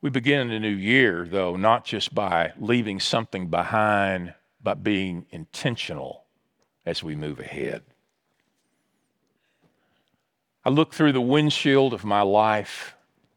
We 0.00 0.10
begin 0.10 0.50
a 0.50 0.60
new 0.60 0.68
year, 0.68 1.26
though, 1.30 1.56
not 1.56 1.84
just 1.84 2.14
by 2.14 2.52
leaving 2.58 3.00
something 3.00 3.48
behind, 3.48 4.34
but 4.62 4.82
being 4.82 5.26
intentional 5.30 6.24
as 6.84 7.02
we 7.02 7.16
move 7.16 7.40
ahead. 7.40 7.82
I 10.64 10.70
look 10.70 10.92
through 10.94 11.12
the 11.12 11.20
windshield 11.20 11.92
of 11.92 12.04
my 12.04 12.22
life. 12.22 12.93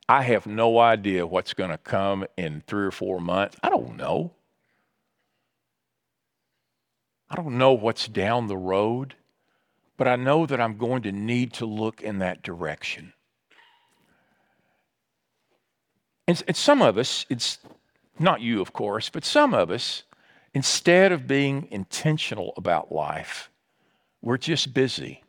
I 0.10 0.24
have 0.24 0.48
no 0.48 0.80
idea 0.80 1.28
what's 1.28 1.54
going 1.54 1.70
to 1.70 1.78
come 1.78 2.26
in 2.38 2.64
three 2.66 2.86
or 2.86 2.92
four 2.92 3.20
months. 3.20 3.58
I 3.62 3.70
don't 3.70 3.98
know. 3.98 4.32
I 7.30 7.36
don't 7.36 7.58
know 7.58 7.74
what's 7.74 8.08
down 8.08 8.48
the 8.48 8.58
road, 8.58 9.16
but 9.98 10.08
I 10.08 10.16
know 10.16 10.46
that 10.46 10.62
I'm 10.62 10.78
going 10.78 11.02
to 11.04 11.12
need 11.12 11.52
to 11.54 11.66
look 11.66 12.02
in 12.02 12.20
that 12.20 12.42
direction. 12.42 13.14
And, 16.26 16.42
and 16.48 16.56
some 16.56 16.82
of 16.82 16.98
us, 16.98 17.26
it's 17.30 17.58
not 18.18 18.42
you, 18.42 18.62
of 18.62 18.72
course, 18.72 19.10
but 19.10 19.26
some 19.26 19.54
of 19.54 19.70
us, 19.70 20.04
instead 20.54 21.12
of 21.12 21.28
being 21.28 21.68
intentional 21.70 22.54
about 22.56 22.92
life, 22.92 23.50
we're 24.22 24.38
just 24.38 24.74
busy. 24.74 25.24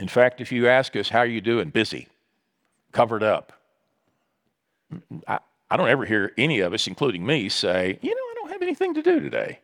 In 0.00 0.08
fact, 0.08 0.40
if 0.40 0.50
you 0.50 0.68
ask 0.68 0.96
us, 0.96 1.08
How 1.08 1.20
are 1.20 1.26
you 1.26 1.40
doing? 1.40 1.70
Busy, 1.70 2.08
covered 2.94 3.22
up. 3.22 3.52
I, 5.28 5.40
I 5.70 5.76
don't 5.76 5.88
ever 5.88 6.06
hear 6.06 6.32
any 6.38 6.60
of 6.60 6.72
us, 6.72 6.86
including 6.86 7.26
me, 7.26 7.50
say, 7.50 7.98
You 8.00 8.10
know, 8.10 8.16
I 8.16 8.34
don't 8.36 8.52
have 8.52 8.62
anything 8.62 8.94
to 8.94 9.02
do 9.02 9.20
today. 9.20 9.58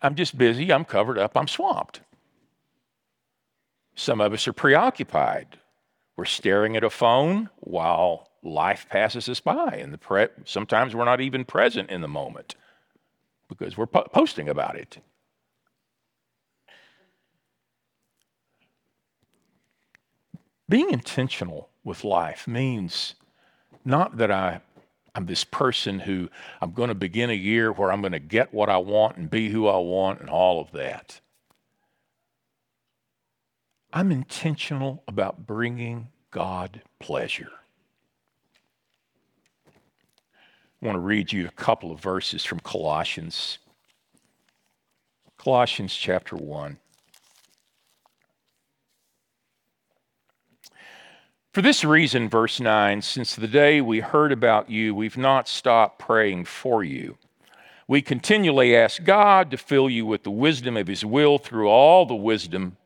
I'm 0.00 0.14
just 0.14 0.38
busy, 0.38 0.72
I'm 0.72 0.86
covered 0.86 1.18
up, 1.18 1.36
I'm 1.36 1.48
swamped. 1.48 2.00
Some 3.94 4.20
of 4.20 4.32
us 4.32 4.48
are 4.48 4.52
preoccupied. 4.52 5.58
We're 6.16 6.24
staring 6.24 6.76
at 6.76 6.84
a 6.84 6.90
phone 6.90 7.50
while 7.60 8.30
life 8.42 8.86
passes 8.88 9.28
us 9.28 9.40
by, 9.40 9.78
and 9.78 9.92
the 9.92 9.98
pre- 9.98 10.28
sometimes 10.44 10.94
we're 10.94 11.04
not 11.04 11.20
even 11.20 11.44
present 11.44 11.90
in 11.90 12.00
the 12.00 12.08
moment 12.08 12.54
because 13.48 13.76
we're 13.76 13.86
po- 13.86 14.06
posting 14.12 14.48
about 14.48 14.76
it. 14.76 14.98
Being 20.68 20.90
intentional 20.90 21.68
with 21.88 22.04
life 22.04 22.46
means 22.46 23.14
not 23.84 24.18
that 24.18 24.30
I 24.30 24.60
I'm 25.14 25.26
this 25.26 25.42
person 25.42 25.98
who 25.98 26.28
I'm 26.60 26.70
going 26.70 26.90
to 26.90 26.94
begin 26.94 27.28
a 27.28 27.34
year 27.34 27.72
where 27.72 27.90
I'm 27.90 28.02
going 28.02 28.12
to 28.12 28.20
get 28.20 28.54
what 28.54 28.68
I 28.68 28.76
want 28.76 29.16
and 29.16 29.28
be 29.28 29.48
who 29.48 29.66
I 29.66 29.78
want 29.78 30.20
and 30.20 30.30
all 30.30 30.60
of 30.60 30.70
that. 30.72 31.20
I'm 33.92 34.12
intentional 34.12 35.02
about 35.08 35.44
bringing 35.44 36.08
God 36.30 36.82
pleasure. 37.00 37.50
I 40.80 40.86
want 40.86 40.94
to 40.94 41.00
read 41.00 41.32
you 41.32 41.48
a 41.48 41.50
couple 41.50 41.90
of 41.90 41.98
verses 41.98 42.44
from 42.44 42.60
Colossians. 42.60 43.58
Colossians 45.36 45.96
chapter 45.96 46.36
1. 46.36 46.78
For 51.58 51.62
this 51.62 51.84
reason, 51.84 52.28
verse 52.28 52.60
9, 52.60 53.02
since 53.02 53.34
the 53.34 53.48
day 53.48 53.80
we 53.80 53.98
heard 53.98 54.30
about 54.30 54.70
you, 54.70 54.94
we've 54.94 55.16
not 55.16 55.48
stopped 55.48 55.98
praying 55.98 56.44
for 56.44 56.84
you. 56.84 57.18
We 57.88 58.00
continually 58.00 58.76
ask 58.76 59.02
God 59.02 59.50
to 59.50 59.56
fill 59.56 59.90
you 59.90 60.06
with 60.06 60.22
the 60.22 60.30
wisdom 60.30 60.76
of 60.76 60.86
His 60.86 61.04
will 61.04 61.36
through 61.36 61.66
all 61.66 62.06
the 62.06 62.14
wisdom 62.14 62.76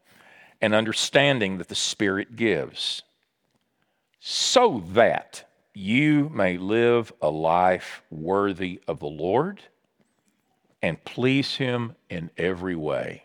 and 0.62 0.74
understanding 0.74 1.58
that 1.58 1.68
the 1.68 1.74
Spirit 1.74 2.34
gives, 2.34 3.02
so 4.20 4.82
that 4.92 5.44
you 5.74 6.30
may 6.30 6.56
live 6.56 7.12
a 7.20 7.28
life 7.28 8.02
worthy 8.10 8.80
of 8.88 9.00
the 9.00 9.06
Lord 9.06 9.60
and 10.80 11.04
please 11.04 11.56
Him 11.56 11.94
in 12.08 12.30
every 12.38 12.74
way. 12.74 13.24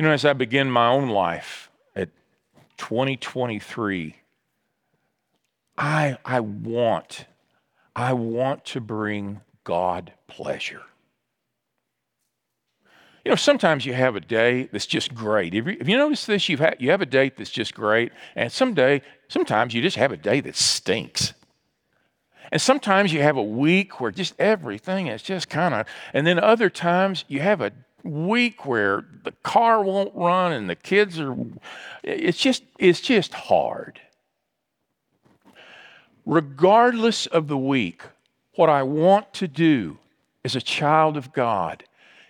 You 0.00 0.06
know, 0.06 0.12
as 0.12 0.24
I 0.24 0.32
begin 0.32 0.70
my 0.70 0.88
own 0.88 1.10
life 1.10 1.70
at 1.94 2.08
2023, 2.78 4.16
I, 5.76 6.16
I 6.24 6.40
want, 6.40 7.26
I 7.94 8.14
want 8.14 8.64
to 8.64 8.80
bring 8.80 9.42
God 9.62 10.14
pleasure. 10.26 10.80
You 13.26 13.30
know, 13.30 13.36
sometimes 13.36 13.84
you 13.84 13.92
have 13.92 14.16
a 14.16 14.20
day 14.20 14.70
that's 14.72 14.86
just 14.86 15.14
great. 15.14 15.54
If 15.54 15.66
you, 15.66 15.76
if 15.78 15.86
you 15.86 15.98
notice 15.98 16.24
this, 16.24 16.48
you've 16.48 16.60
had, 16.60 16.76
you 16.78 16.90
have 16.92 17.02
a 17.02 17.06
date 17.06 17.36
that's 17.36 17.50
just 17.50 17.74
great, 17.74 18.10
and 18.34 18.50
some 18.50 18.72
day, 18.72 19.02
sometimes 19.28 19.74
you 19.74 19.82
just 19.82 19.98
have 19.98 20.12
a 20.12 20.16
day 20.16 20.40
that 20.40 20.56
stinks. 20.56 21.34
And 22.50 22.60
sometimes 22.60 23.12
you 23.12 23.20
have 23.20 23.36
a 23.36 23.42
week 23.42 24.00
where 24.00 24.10
just 24.10 24.32
everything 24.40 25.08
is 25.08 25.22
just 25.22 25.50
kind 25.50 25.74
of, 25.74 25.86
and 26.14 26.26
then 26.26 26.38
other 26.38 26.70
times 26.70 27.26
you 27.28 27.40
have 27.40 27.60
a 27.60 27.72
week 28.04 28.66
where 28.66 29.04
the 29.24 29.32
car 29.42 29.82
won't 29.82 30.14
run 30.14 30.52
and 30.52 30.68
the 30.68 30.76
kids 30.76 31.18
are 31.20 31.36
it's 32.02 32.38
just 32.38 32.62
it's 32.78 33.00
just 33.00 33.34
hard. 33.34 34.00
Regardless 36.26 37.26
of 37.26 37.48
the 37.48 37.58
week 37.58 38.02
what 38.54 38.68
i 38.68 38.82
want 38.82 39.32
to 39.32 39.48
do 39.48 39.98
as 40.44 40.54
a 40.54 40.60
child 40.60 41.16
of 41.16 41.32
god 41.32 41.84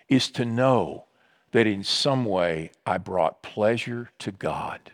is 0.07 0.29
to 0.31 0.45
know 0.45 1.05
that 1.51 1.67
in 1.67 1.83
some 1.83 2.25
way 2.25 2.71
i 2.85 2.97
brought 2.97 3.43
pleasure 3.43 4.09
to 4.19 4.31
god 4.31 4.91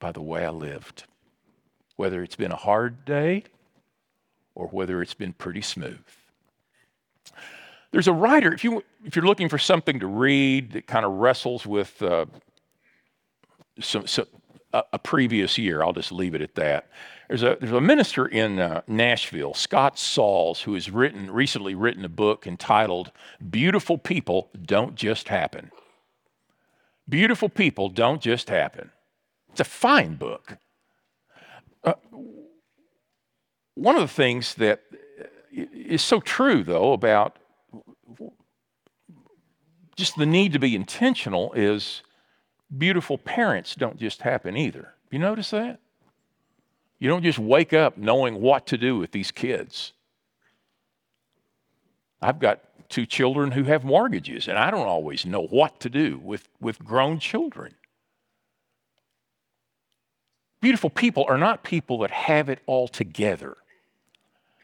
by 0.00 0.10
the 0.10 0.22
way 0.22 0.44
i 0.44 0.50
lived. 0.50 1.04
Whether 1.96 2.22
it's 2.22 2.36
been 2.36 2.52
a 2.52 2.56
hard 2.56 3.04
day 3.04 3.44
or 4.54 4.66
whether 4.68 5.00
it's 5.00 5.14
been 5.14 5.32
pretty 5.32 5.62
smooth 5.62 6.04
There's 7.92 8.08
a 8.08 8.12
writer, 8.12 8.52
if, 8.52 8.64
you, 8.64 8.82
if 9.04 9.14
you're 9.14 9.26
looking 9.26 9.50
for 9.50 9.58
something 9.58 10.00
to 10.00 10.06
read 10.06 10.72
that 10.72 10.86
kind 10.86 11.04
of 11.04 11.12
wrestles 11.12 11.66
with 11.66 12.02
uh, 12.02 12.24
some, 13.78 14.06
some 14.06 14.26
a, 14.72 14.82
a, 14.94 14.98
previous 14.98 15.58
year, 15.58 15.82
I'll 15.82 15.92
just 15.92 16.10
leave 16.10 16.34
it 16.34 16.40
at 16.40 16.54
that. 16.54 16.88
There's 17.28 17.42
a, 17.42 17.58
there's 17.60 17.72
a 17.72 17.80
minister 17.82 18.26
in 18.26 18.58
uh, 18.58 18.80
Nashville, 18.86 19.52
Scott 19.52 19.98
Sauls, 19.98 20.62
who 20.62 20.72
has 20.72 20.90
written, 20.90 21.30
recently 21.30 21.74
written 21.74 22.04
a 22.04 22.08
book 22.08 22.46
entitled 22.46 23.12
Beautiful 23.50 23.98
People 23.98 24.48
Don't 24.60 24.94
Just 24.94 25.28
Happen. 25.28 25.70
Beautiful 27.06 27.50
People 27.50 27.90
Don't 27.90 28.22
Just 28.22 28.48
Happen. 28.48 28.90
It's 29.50 29.60
a 29.60 29.64
fine 29.64 30.14
book. 30.14 30.56
Uh, 31.84 31.94
one 33.74 33.96
of 33.96 34.02
the 34.02 34.08
things 34.08 34.54
that 34.54 34.82
is 35.52 36.00
so 36.00 36.20
true, 36.20 36.64
though, 36.64 36.94
about 36.94 37.36
just 39.96 40.16
the 40.16 40.26
need 40.26 40.52
to 40.52 40.58
be 40.58 40.74
intentional 40.74 41.52
is 41.52 42.02
beautiful 42.76 43.18
parents 43.18 43.74
don't 43.74 43.98
just 43.98 44.22
happen 44.22 44.56
either. 44.56 44.94
You 45.10 45.18
notice 45.18 45.50
that? 45.50 45.80
You 46.98 47.08
don't 47.08 47.22
just 47.22 47.38
wake 47.38 47.72
up 47.72 47.98
knowing 47.98 48.40
what 48.40 48.66
to 48.68 48.78
do 48.78 48.96
with 48.96 49.12
these 49.12 49.30
kids. 49.30 49.92
I've 52.20 52.38
got 52.38 52.60
two 52.88 53.06
children 53.06 53.50
who 53.50 53.64
have 53.64 53.84
mortgages, 53.84 54.46
and 54.46 54.56
I 54.56 54.70
don't 54.70 54.86
always 54.86 55.26
know 55.26 55.42
what 55.42 55.80
to 55.80 55.90
do 55.90 56.20
with, 56.22 56.48
with 56.60 56.78
grown 56.78 57.18
children. 57.18 57.74
Beautiful 60.60 60.90
people 60.90 61.24
are 61.28 61.38
not 61.38 61.64
people 61.64 61.98
that 61.98 62.12
have 62.12 62.48
it 62.48 62.60
all 62.66 62.86
together. 62.86 63.56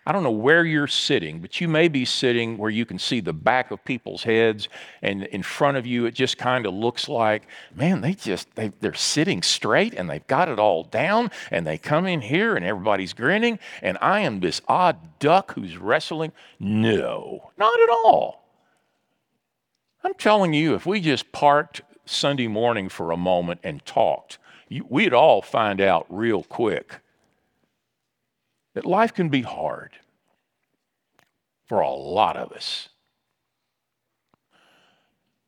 I 0.08 0.12
don't 0.12 0.22
know 0.22 0.30
where 0.30 0.64
you're 0.64 0.86
sitting, 0.86 1.40
but 1.40 1.60
you 1.60 1.68
may 1.68 1.86
be 1.86 2.06
sitting 2.06 2.56
where 2.56 2.70
you 2.70 2.86
can 2.86 2.98
see 2.98 3.20
the 3.20 3.34
back 3.34 3.70
of 3.70 3.84
people's 3.84 4.22
heads, 4.22 4.70
and 5.02 5.24
in 5.24 5.42
front 5.42 5.76
of 5.76 5.86
you, 5.86 6.06
it 6.06 6.14
just 6.14 6.38
kind 6.38 6.64
of 6.64 6.72
looks 6.72 7.10
like, 7.10 7.42
man, 7.74 8.00
they 8.00 8.14
just, 8.14 8.54
they, 8.54 8.72
they're 8.80 8.94
sitting 8.94 9.42
straight 9.42 9.92
and 9.92 10.08
they've 10.08 10.26
got 10.26 10.48
it 10.48 10.58
all 10.58 10.82
down, 10.82 11.30
and 11.50 11.66
they 11.66 11.76
come 11.76 12.06
in 12.06 12.22
here 12.22 12.56
and 12.56 12.64
everybody's 12.64 13.12
grinning, 13.12 13.58
and 13.82 13.98
I 14.00 14.20
am 14.20 14.40
this 14.40 14.62
odd 14.66 15.18
duck 15.18 15.52
who's 15.52 15.76
wrestling. 15.76 16.32
No, 16.58 17.50
not 17.58 17.78
at 17.78 17.90
all. 17.90 18.48
I'm 20.02 20.14
telling 20.14 20.54
you, 20.54 20.74
if 20.74 20.86
we 20.86 21.02
just 21.02 21.32
parked 21.32 21.82
Sunday 22.06 22.48
morning 22.48 22.88
for 22.88 23.12
a 23.12 23.18
moment 23.18 23.60
and 23.62 23.84
talked, 23.84 24.38
you, 24.70 24.86
we'd 24.88 25.12
all 25.12 25.42
find 25.42 25.82
out 25.82 26.06
real 26.08 26.44
quick 26.44 27.02
that 28.78 28.86
life 28.86 29.12
can 29.12 29.28
be 29.28 29.42
hard 29.42 29.90
for 31.66 31.80
a 31.80 31.90
lot 31.90 32.36
of 32.36 32.52
us. 32.52 32.88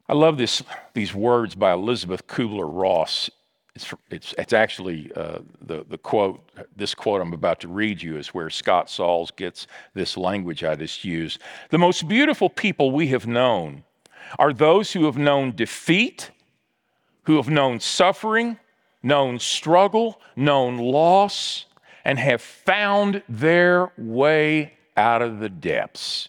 I 0.08 0.14
love 0.14 0.36
this, 0.36 0.64
these 0.94 1.14
words 1.14 1.54
by 1.54 1.72
Elizabeth 1.72 2.26
Kubler 2.26 2.68
Ross. 2.68 3.30
It's, 3.76 3.94
it's, 4.10 4.34
it's 4.36 4.52
actually 4.52 5.12
uh, 5.14 5.38
the, 5.62 5.86
the 5.88 5.96
quote, 5.96 6.40
this 6.74 6.92
quote 6.92 7.20
I'm 7.20 7.32
about 7.32 7.60
to 7.60 7.68
read 7.68 8.02
you 8.02 8.16
is 8.16 8.34
where 8.34 8.50
Scott 8.50 8.90
Sauls 8.90 9.30
gets 9.30 9.68
this 9.94 10.16
language 10.16 10.64
I 10.64 10.74
just 10.74 11.04
used. 11.04 11.40
The 11.68 11.78
most 11.78 12.08
beautiful 12.08 12.50
people 12.50 12.90
we 12.90 13.06
have 13.08 13.28
known 13.28 13.84
are 14.40 14.52
those 14.52 14.90
who 14.90 15.04
have 15.04 15.16
known 15.16 15.54
defeat, 15.54 16.32
who 17.22 17.36
have 17.36 17.48
known 17.48 17.78
suffering, 17.78 18.58
known 19.04 19.38
struggle, 19.38 20.20
known 20.34 20.78
loss, 20.78 21.66
and 22.10 22.18
have 22.18 22.42
found 22.42 23.22
their 23.28 23.92
way 23.96 24.72
out 24.96 25.22
of 25.22 25.38
the 25.38 25.48
depths. 25.48 26.28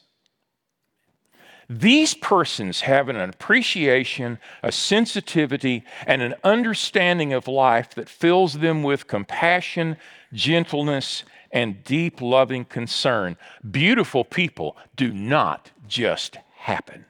These 1.67 2.13
persons 2.13 2.81
have 2.81 3.09
an 3.09 3.15
appreciation, 3.15 4.37
a 4.61 4.71
sensitivity, 4.71 5.83
and 6.05 6.21
an 6.21 6.35
understanding 6.43 7.33
of 7.33 7.47
life 7.47 7.95
that 7.95 8.09
fills 8.09 8.59
them 8.59 8.83
with 8.83 9.07
compassion, 9.07 9.97
gentleness, 10.31 11.23
and 11.51 11.83
deep 11.83 12.21
loving 12.21 12.63
concern. 12.63 13.35
Beautiful 13.71 14.23
people 14.23 14.77
do 14.95 15.11
not 15.11 15.71
just 15.87 16.37
happen. 16.57 17.05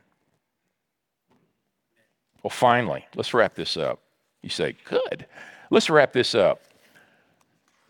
Well, 2.42 2.52
finally, 2.52 3.06
let's 3.16 3.34
wrap 3.34 3.54
this 3.54 3.76
up. 3.76 4.00
You 4.42 4.50
say, 4.50 4.78
good. 4.86 5.26
Let's 5.70 5.90
wrap 5.90 6.14
this 6.14 6.34
up. 6.34 6.62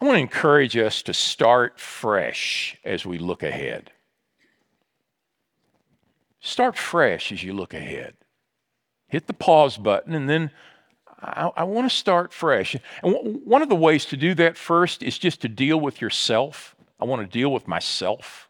I 0.01 0.05
want 0.05 0.15
to 0.15 0.21
encourage 0.21 0.75
us 0.75 1.03
to 1.03 1.13
start 1.13 1.79
fresh 1.79 2.75
as 2.83 3.05
we 3.05 3.19
look 3.19 3.43
ahead. 3.43 3.91
Start 6.39 6.75
fresh 6.75 7.31
as 7.31 7.43
you 7.43 7.53
look 7.53 7.75
ahead. 7.75 8.15
Hit 9.07 9.27
the 9.27 9.33
pause 9.33 9.77
button, 9.77 10.15
and 10.15 10.27
then 10.27 10.49
I, 11.21 11.51
I 11.55 11.63
want 11.65 11.87
to 11.87 11.95
start 11.95 12.33
fresh. 12.33 12.73
And 12.73 13.13
w- 13.13 13.41
one 13.45 13.61
of 13.61 13.69
the 13.69 13.75
ways 13.75 14.05
to 14.05 14.17
do 14.17 14.33
that 14.35 14.57
first 14.57 15.03
is 15.03 15.19
just 15.19 15.41
to 15.41 15.47
deal 15.47 15.79
with 15.79 16.01
yourself. 16.01 16.75
I 16.99 17.05
want 17.05 17.21
to 17.21 17.27
deal 17.27 17.53
with 17.53 17.67
myself. 17.67 18.49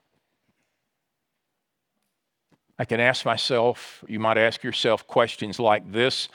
I 2.80 2.86
can 2.86 3.02
ask 3.02 3.26
myself, 3.26 4.06
you 4.08 4.22
might 4.22 4.38
ask 4.38 4.64
yourself 4.64 5.06
questions 5.06 5.60
like 5.60 5.92
this 5.92 6.30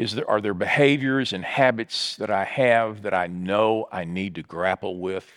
is 0.00 0.14
there, 0.14 0.28
are 0.30 0.40
there 0.40 0.54
behaviors 0.54 1.34
and 1.34 1.44
habits 1.44 2.16
that 2.16 2.30
I 2.30 2.44
have 2.44 3.02
that 3.02 3.12
I 3.12 3.26
know 3.26 3.86
I 3.92 4.04
need 4.04 4.34
to 4.36 4.42
grapple 4.42 4.98
with? 4.98 5.30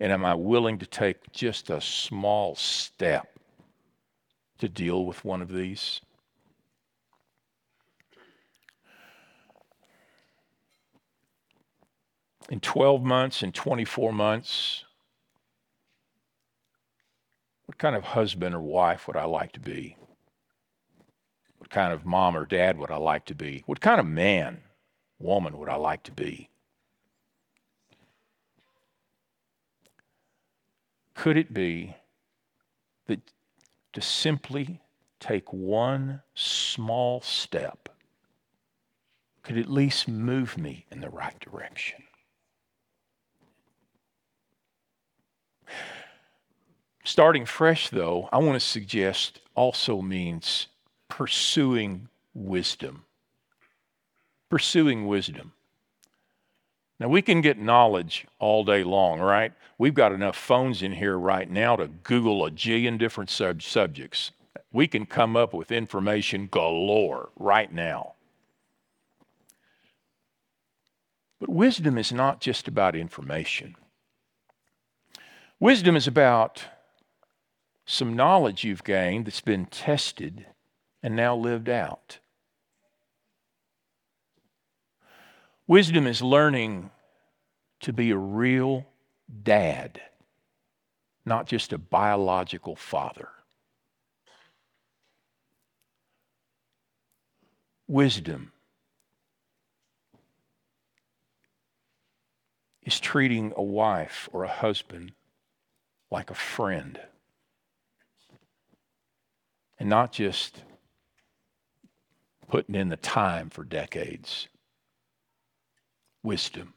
And 0.00 0.10
am 0.10 0.24
I 0.24 0.34
willing 0.34 0.78
to 0.78 0.86
take 0.86 1.30
just 1.30 1.70
a 1.70 1.80
small 1.80 2.56
step 2.56 3.38
to 4.58 4.68
deal 4.68 5.06
with 5.06 5.24
one 5.24 5.40
of 5.40 5.52
these? 5.52 6.00
In 12.48 12.58
12 12.58 13.04
months, 13.04 13.44
in 13.44 13.52
24 13.52 14.12
months, 14.12 14.84
what 17.66 17.78
kind 17.78 17.94
of 17.94 18.02
husband 18.02 18.56
or 18.56 18.60
wife 18.60 19.06
would 19.06 19.16
I 19.16 19.26
like 19.26 19.52
to 19.52 19.60
be? 19.60 19.96
Kind 21.70 21.92
of 21.92 22.04
mom 22.04 22.36
or 22.36 22.44
dad 22.44 22.78
would 22.78 22.90
I 22.90 22.96
like 22.96 23.24
to 23.26 23.34
be? 23.34 23.62
What 23.66 23.80
kind 23.80 24.00
of 24.00 24.06
man, 24.06 24.62
woman 25.18 25.56
would 25.58 25.68
I 25.68 25.76
like 25.76 26.02
to 26.04 26.12
be? 26.12 26.48
Could 31.14 31.36
it 31.36 31.54
be 31.54 31.96
that 33.06 33.20
to 33.92 34.00
simply 34.00 34.80
take 35.20 35.52
one 35.52 36.22
small 36.34 37.20
step 37.20 37.88
could 39.42 39.58
at 39.58 39.70
least 39.70 40.08
move 40.08 40.56
me 40.58 40.86
in 40.90 41.00
the 41.00 41.10
right 41.10 41.38
direction? 41.40 42.04
Starting 47.04 47.44
fresh, 47.44 47.88
though, 47.88 48.28
I 48.32 48.38
want 48.38 48.54
to 48.54 48.66
suggest 48.66 49.40
also 49.54 50.00
means 50.00 50.68
pursuing 51.10 52.08
wisdom. 52.32 53.04
Pursuing 54.48 55.06
wisdom. 55.06 55.52
Now, 56.98 57.08
we 57.08 57.20
can 57.20 57.40
get 57.40 57.58
knowledge 57.58 58.26
all 58.38 58.64
day 58.64 58.84
long, 58.84 59.20
right? 59.20 59.52
We've 59.78 59.94
got 59.94 60.12
enough 60.12 60.36
phones 60.36 60.82
in 60.82 60.92
here 60.92 61.18
right 61.18 61.50
now 61.50 61.76
to 61.76 61.88
Google 61.88 62.46
a 62.46 62.50
jillion 62.50 62.98
different 62.98 63.30
sub- 63.30 63.62
subjects. 63.62 64.30
We 64.72 64.86
can 64.86 65.06
come 65.06 65.36
up 65.36 65.52
with 65.52 65.72
information 65.72 66.48
galore 66.50 67.30
right 67.36 67.72
now. 67.72 68.14
But 71.38 71.48
wisdom 71.48 71.96
is 71.96 72.12
not 72.12 72.40
just 72.40 72.68
about 72.68 72.94
information. 72.94 73.76
Wisdom 75.58 75.96
is 75.96 76.06
about 76.06 76.64
some 77.86 78.14
knowledge 78.14 78.62
you've 78.62 78.84
gained 78.84 79.24
that's 79.24 79.40
been 79.40 79.66
tested 79.66 80.46
and 81.02 81.16
now 81.16 81.34
lived 81.34 81.68
out. 81.68 82.18
Wisdom 85.66 86.06
is 86.06 86.20
learning 86.20 86.90
to 87.80 87.92
be 87.92 88.10
a 88.10 88.16
real 88.16 88.86
dad, 89.42 90.00
not 91.24 91.46
just 91.46 91.72
a 91.72 91.78
biological 91.78 92.76
father. 92.76 93.28
Wisdom 97.86 98.52
is 102.82 103.00
treating 103.00 103.52
a 103.56 103.62
wife 103.62 104.28
or 104.32 104.44
a 104.44 104.48
husband 104.48 105.12
like 106.10 106.30
a 106.30 106.34
friend 106.34 107.00
and 109.78 109.88
not 109.88 110.12
just 110.12 110.62
putting 112.50 112.74
in 112.74 112.88
the 112.88 112.96
time 112.96 113.48
for 113.48 113.62
decades. 113.62 114.48
Wisdom. 116.24 116.74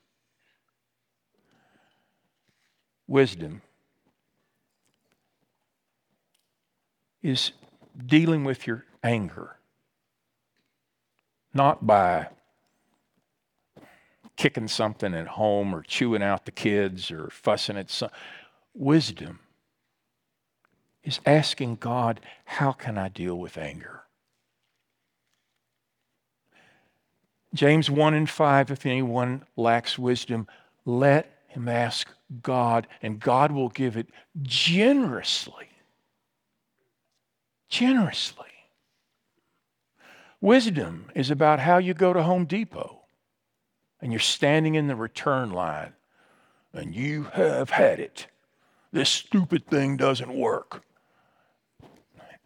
Wisdom 3.07 3.63
is 7.23 7.53
dealing 8.05 8.43
with 8.43 8.67
your 8.67 8.85
anger, 9.03 9.57
not 11.55 11.87
by 11.87 12.27
kicking 14.37 14.67
something 14.67 15.15
at 15.15 15.27
home 15.27 15.73
or 15.73 15.81
chewing 15.81 16.21
out 16.21 16.45
the 16.45 16.51
kids 16.51 17.09
or 17.09 17.31
fussing 17.31 17.77
at 17.77 17.89
some. 17.89 18.11
Wisdom 18.75 19.39
is 21.03 21.19
asking 21.25 21.77
God, 21.77 22.19
how 22.45 22.71
can 22.71 22.99
I 22.99 23.09
deal 23.09 23.39
with 23.39 23.57
anger? 23.57 24.03
James 27.53 27.89
1 27.89 28.13
and 28.13 28.29
5 28.29 28.71
if 28.71 28.85
anyone 28.85 29.43
lacks 29.55 29.99
wisdom, 29.99 30.47
let 30.85 31.43
him 31.47 31.67
ask 31.67 32.07
God, 32.41 32.87
and 33.01 33.19
God 33.19 33.51
will 33.51 33.69
give 33.69 33.95
it 33.95 34.07
generously. 34.41 35.69
Generously. 37.69 38.47
Wisdom 40.41 41.05
is 41.15 41.29
about 41.29 41.59
how 41.59 41.77
you 41.77 41.93
go 41.93 42.11
to 42.11 42.23
Home 42.23 42.45
Depot 42.45 43.01
and 44.01 44.11
you're 44.11 44.19
standing 44.19 44.75
in 44.75 44.87
the 44.87 44.95
return 44.95 45.51
line 45.51 45.93
and 46.73 46.93
you 46.93 47.23
have 47.33 47.69
had 47.69 47.99
it. 47.99 48.27
This 48.91 49.09
stupid 49.09 49.67
thing 49.67 49.95
doesn't 49.95 50.33
work. 50.33 50.83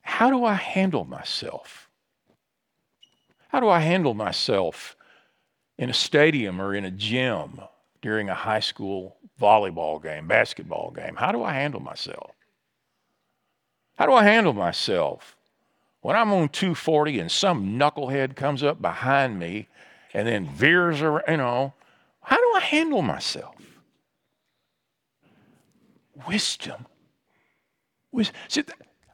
How 0.01 0.29
do 0.29 0.45
I 0.45 0.53
handle 0.53 1.05
myself? 1.05 1.89
How 3.49 3.59
do 3.59 3.69
I 3.69 3.79
handle 3.79 4.13
myself 4.13 4.96
in 5.77 5.89
a 5.89 5.93
stadium 5.93 6.61
or 6.61 6.73
in 6.73 6.85
a 6.85 6.91
gym 6.91 7.61
during 8.01 8.29
a 8.29 8.35
high 8.35 8.59
school 8.59 9.17
volleyball 9.39 10.01
game, 10.01 10.27
basketball 10.27 10.91
game? 10.91 11.15
How 11.15 11.31
do 11.31 11.43
I 11.43 11.53
handle 11.53 11.79
myself? 11.79 12.31
How 13.97 14.05
do 14.05 14.13
I 14.13 14.23
handle 14.23 14.53
myself 14.53 15.35
when 16.01 16.15
I'm 16.15 16.31
on 16.31 16.49
240 16.49 17.19
and 17.19 17.31
some 17.31 17.79
knucklehead 17.79 18.35
comes 18.35 18.63
up 18.63 18.81
behind 18.81 19.39
me 19.39 19.67
and 20.13 20.27
then 20.27 20.47
veers 20.47 21.01
around, 21.01 21.23
you 21.27 21.37
know? 21.37 21.73
How 22.21 22.37
do 22.37 22.53
I 22.55 22.59
handle 22.59 23.01
myself? 23.01 23.55
Wisdom. 26.27 26.85
See, 28.47 28.63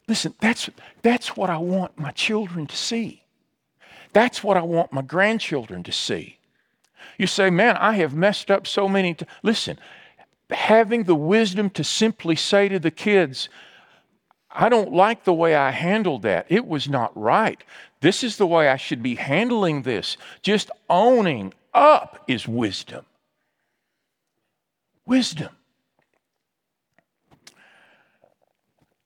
listen, 0.08 0.34
that's, 0.40 0.70
that's 1.02 1.36
what 1.38 1.50
I 1.50 1.58
want 1.58 2.00
my 2.00 2.12
children 2.12 2.68
to 2.68 2.76
see. 2.76 3.24
That's 4.14 4.44
what 4.44 4.58
I 4.58 4.62
want 4.62 4.94
my 4.94 5.02
grandchildren 5.02 5.84
to 5.84 5.92
see. 5.92 6.40
You 7.18 7.28
say, 7.28 7.50
man, 7.50 7.78
I 7.78 7.94
have 7.94 8.14
messed 8.14 8.50
up 8.52 8.68
so 8.68 8.88
many 8.88 9.14
times. 9.14 9.32
Listen, 9.42 9.80
having 10.50 11.04
the 11.04 11.16
wisdom 11.16 11.70
to 11.72 11.84
simply 11.84 12.36
say 12.36 12.70
to 12.70 12.80
the 12.80 12.92
kids, 12.92 13.50
I 14.52 14.70
don't 14.70 14.94
like 14.94 15.24
the 15.24 15.34
way 15.34 15.56
I 15.56 15.72
handled 15.72 16.22
that. 16.24 16.46
It 16.50 16.68
was 16.68 16.88
not 16.88 17.16
right. 17.20 17.64
This 18.02 18.24
is 18.24 18.38
the 18.38 18.48
way 18.48 18.68
I 18.68 18.78
should 18.78 19.02
be 19.02 19.16
handling 19.16 19.82
this. 19.82 20.18
Just 20.42 20.70
owning 20.90 21.54
up 21.74 22.24
is 22.28 22.48
wisdom. 22.48 23.06
Wisdom. 25.06 25.50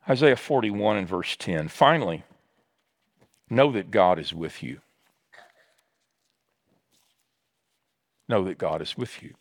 Isaiah 0.10 0.36
41 0.36 0.98
and 0.98 1.08
verse 1.08 1.36
10. 1.38 1.68
Finally, 1.70 2.24
know 3.50 3.72
that 3.72 3.92
God 3.92 4.20
is 4.20 4.34
with 4.34 4.64
you. 4.64 4.82
Know 8.28 8.44
that 8.44 8.58
God 8.58 8.82
is 8.82 8.98
with 8.98 9.22
you. 9.24 9.34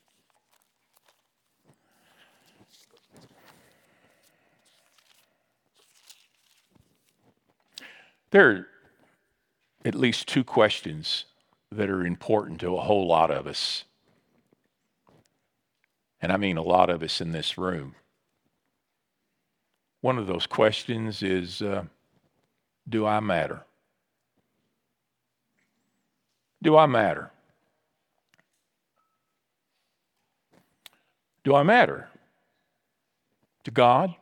There 8.31 8.51
are 8.51 8.67
at 9.85 9.95
least 9.95 10.29
two 10.29 10.45
questions 10.45 11.25
that 11.71 11.89
are 11.89 12.05
important 12.05 12.61
to 12.61 12.77
a 12.77 12.81
whole 12.81 13.07
lot 13.07 13.31
of 13.31 13.47
us. 13.47 13.85
And 16.21 16.33
I 16.33 16.37
mean 16.37 16.57
a 16.57 16.63
lot 16.63 16.91
of 16.91 17.03
us 17.03 17.21
in 17.21 17.33
this 17.33 17.57
room. 17.57 17.95
One 20.01 20.19
of 20.19 20.27
those 20.27 20.47
questions 20.47 21.23
is 21.23 21.63
uh, 21.63 21.85
Do 22.89 23.07
I 23.07 23.21
matter? 23.21 23.63
Do 26.63 26.77
I 26.77 26.87
matter? 26.87 27.31
Do 31.47 31.55
I 31.55 31.63
matter 31.63 32.09
to 33.63 33.71
God? 33.71 34.17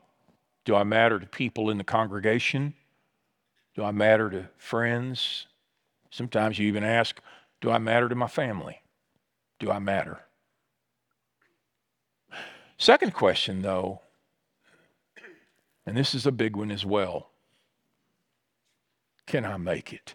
Do 0.66 0.76
I 0.76 0.84
matter 0.84 1.18
to 1.18 1.24
people 1.24 1.70
in 1.70 1.78
the 1.78 1.82
congregation? 1.82 2.74
Do 3.74 3.82
I 3.82 3.92
matter 3.92 4.28
to 4.28 4.50
friends? 4.58 5.46
Sometimes 6.10 6.58
you 6.58 6.68
even 6.68 6.84
ask, 6.84 7.18
Do 7.62 7.70
I 7.70 7.78
matter 7.78 8.10
to 8.10 8.14
my 8.14 8.26
family? 8.26 8.82
Do 9.58 9.70
I 9.70 9.78
matter? 9.78 10.20
Second 12.76 13.14
question, 13.14 13.62
though, 13.62 14.02
and 15.86 15.96
this 15.96 16.14
is 16.14 16.26
a 16.26 16.32
big 16.32 16.56
one 16.56 16.70
as 16.70 16.84
well 16.84 17.30
can 19.26 19.46
I 19.46 19.56
make 19.56 19.94
it? 19.94 20.14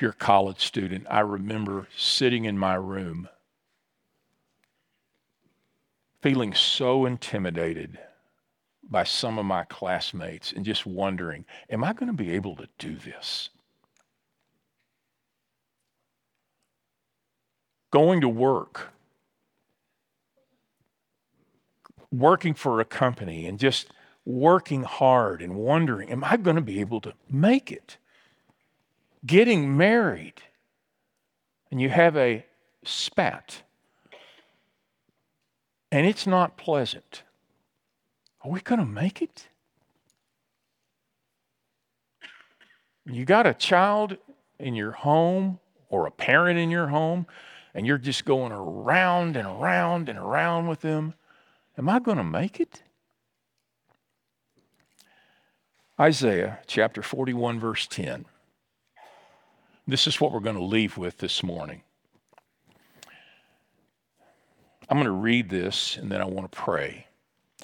If 0.00 0.02
you're 0.02 0.12
a 0.12 0.14
college 0.14 0.64
student, 0.64 1.06
I 1.10 1.20
remember 1.20 1.86
sitting 1.94 2.46
in 2.46 2.56
my 2.56 2.72
room 2.74 3.28
feeling 6.22 6.54
so 6.54 7.04
intimidated 7.04 7.98
by 8.82 9.04
some 9.04 9.38
of 9.38 9.44
my 9.44 9.64
classmates 9.64 10.52
and 10.52 10.64
just 10.64 10.86
wondering, 10.86 11.44
am 11.68 11.84
I 11.84 11.92
going 11.92 12.06
to 12.06 12.14
be 12.14 12.30
able 12.30 12.56
to 12.56 12.68
do 12.78 12.96
this? 12.96 13.50
Going 17.90 18.22
to 18.22 18.28
work, 18.30 18.94
working 22.10 22.54
for 22.54 22.80
a 22.80 22.86
company, 22.86 23.44
and 23.44 23.58
just 23.58 23.88
working 24.24 24.82
hard 24.82 25.42
and 25.42 25.56
wondering, 25.56 26.08
am 26.08 26.24
I 26.24 26.38
going 26.38 26.56
to 26.56 26.62
be 26.62 26.80
able 26.80 27.02
to 27.02 27.12
make 27.28 27.70
it? 27.70 27.98
Getting 29.24 29.76
married 29.76 30.42
and 31.70 31.80
you 31.80 31.88
have 31.88 32.16
a 32.16 32.44
spat 32.84 33.62
and 35.92 36.06
it's 36.06 36.26
not 36.26 36.56
pleasant, 36.56 37.24
are 38.42 38.50
we 38.50 38.60
going 38.60 38.78
to 38.78 38.86
make 38.86 39.20
it? 39.22 39.48
You 43.04 43.24
got 43.24 43.46
a 43.46 43.54
child 43.54 44.16
in 44.58 44.74
your 44.74 44.92
home 44.92 45.58
or 45.88 46.06
a 46.06 46.10
parent 46.10 46.58
in 46.58 46.70
your 46.70 46.88
home, 46.88 47.26
and 47.74 47.86
you're 47.86 47.98
just 47.98 48.24
going 48.24 48.52
around 48.52 49.36
and 49.36 49.46
around 49.46 50.08
and 50.08 50.18
around 50.18 50.68
with 50.68 50.80
them. 50.80 51.14
Am 51.76 51.88
I 51.88 51.98
going 51.98 52.18
to 52.18 52.24
make 52.24 52.60
it? 52.60 52.82
Isaiah 55.98 56.60
chapter 56.66 57.02
41, 57.02 57.58
verse 57.58 57.86
10. 57.88 58.26
This 59.86 60.06
is 60.06 60.20
what 60.20 60.32
we're 60.32 60.40
going 60.40 60.56
to 60.56 60.62
leave 60.62 60.96
with 60.96 61.18
this 61.18 61.42
morning. 61.42 61.82
I'm 64.88 64.96
going 64.96 65.04
to 65.04 65.10
read 65.12 65.48
this 65.48 65.96
and 65.96 66.10
then 66.10 66.20
I 66.20 66.24
want 66.24 66.50
to 66.50 66.58
pray. 66.58 67.06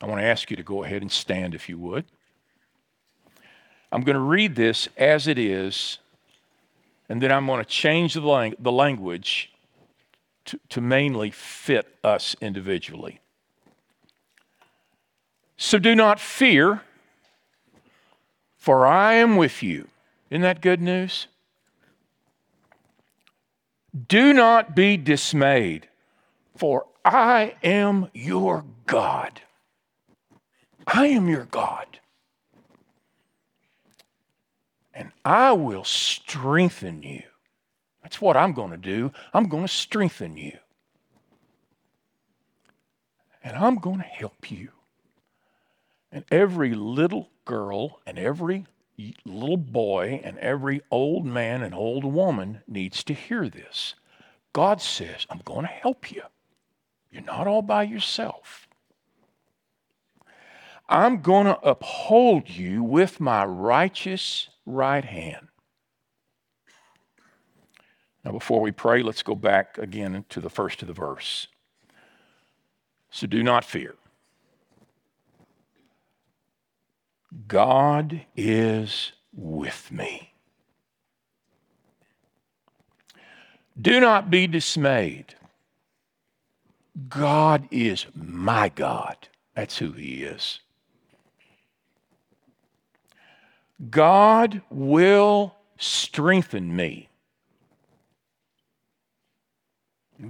I 0.01 0.07
want 0.07 0.21
to 0.21 0.27
ask 0.27 0.51
you 0.51 0.57
to 0.57 0.63
go 0.63 0.85
ahead 0.85 1.03
and 1.03 1.11
stand 1.11 1.55
if 1.55 1.69
you 1.69 1.79
would. 1.79 2.05
I'm 3.91 4.03
going 4.03 4.15
to 4.15 4.21
read 4.21 4.57
this 4.57 4.89
as 4.97 5.27
it 5.27 5.39
is, 5.39 5.99
and 7.09 7.23
then 7.23 7.33
I'm 7.33 7.47
going 7.47 7.65
to 7.65 7.69
change 7.69 8.15
the, 8.15 8.21
lang- 8.21 8.57
the 8.59 8.73
language 8.73 9.53
to, 10.47 10.61
to 10.71 10.81
mainly 10.81 11.31
fit 11.31 11.97
us 12.05 12.37
individually. 12.41 13.21
So 15.57 15.79
do 15.79 15.95
not 15.95 16.21
fear, 16.21 16.83
for 18.59 18.87
I 18.87 19.15
am 19.15 19.37
with 19.37 19.63
you. 19.63 19.89
Isn't 20.31 20.43
that 20.43 20.61
good 20.61 20.83
news? 20.83 21.29
Do 23.97 24.33
not 24.33 24.75
be 24.75 24.97
dismayed, 24.97 25.89
for 26.57 26.87
I 27.05 27.55
am 27.63 28.11
your 28.13 28.65
God. 28.87 29.41
I 30.87 31.07
am 31.07 31.29
your 31.29 31.45
God. 31.45 31.87
And 34.93 35.13
I 35.25 35.53
will 35.53 35.85
strengthen 35.85 37.03
you. 37.03 37.23
That's 38.03 38.21
what 38.21 38.37
I'm 38.37 38.53
going 38.53 38.71
to 38.71 38.77
do. 38.77 39.13
I'm 39.33 39.49
going 39.49 39.65
to 39.65 39.73
strengthen 39.73 40.37
you. 40.37 40.57
And 43.43 43.57
I'm 43.57 43.77
going 43.77 43.99
to 43.99 44.05
help 44.05 44.51
you. 44.51 44.71
And 46.11 46.25
every 46.31 46.75
little 46.75 47.31
girl 47.45 48.01
and 48.07 48.19
every 48.19 48.67
little 49.25 49.57
boy 49.57 50.21
and 50.25 50.39
every 50.39 50.81
old 50.91 51.25
man 51.27 51.63
and 51.63 51.75
old 51.75 52.05
woman 52.05 52.63
needs 52.67 53.05
to 53.05 53.15
hear 53.15 53.49
this. 53.49 53.95
God 54.53 54.81
says, 54.81 55.27
I'm 55.29 55.43
going 55.45 55.63
to 55.63 55.73
help 55.73 56.11
you. 56.11 56.23
You're 57.11 57.23
not 57.23 57.47
all 57.47 57.63
by 57.63 57.83
yourself. 57.83 58.67
I'm 60.89 61.21
going 61.21 61.47
to 61.47 61.59
uphold 61.61 62.49
you 62.49 62.83
with 62.83 63.21
my 63.21 63.45
righteous 63.45 64.49
right 64.65 65.05
hand. 65.05 65.49
Now, 68.25 68.33
before 68.33 68.61
we 68.61 68.73
pray, 68.73 69.03
let's 69.03 69.23
go 69.23 69.35
back 69.35 69.79
again 69.79 70.25
to 70.31 70.41
the 70.41 70.51
first 70.51 70.83
of 70.83 70.89
the 70.89 70.95
verse. 70.95 71.49
So 73.11 73.27
do 73.27 73.43
not 73.43 73.65
fear. 73.65 73.95
God 77.49 78.23
is 78.37 79.13
with 79.33 79.91
me. 79.91 80.33
Do 83.81 84.01
not 84.01 84.31
be 84.31 84.47
dismayed. 84.47 85.35
God 87.09 87.69
is 87.71 88.07
my 88.15 88.71
God. 88.71 89.17
That's 89.55 89.79
who 89.79 89.93
He 89.93 90.25
is. 90.25 90.61
God 93.91 94.63
will 94.71 95.55
strengthen 95.79 96.75
me. 96.75 97.09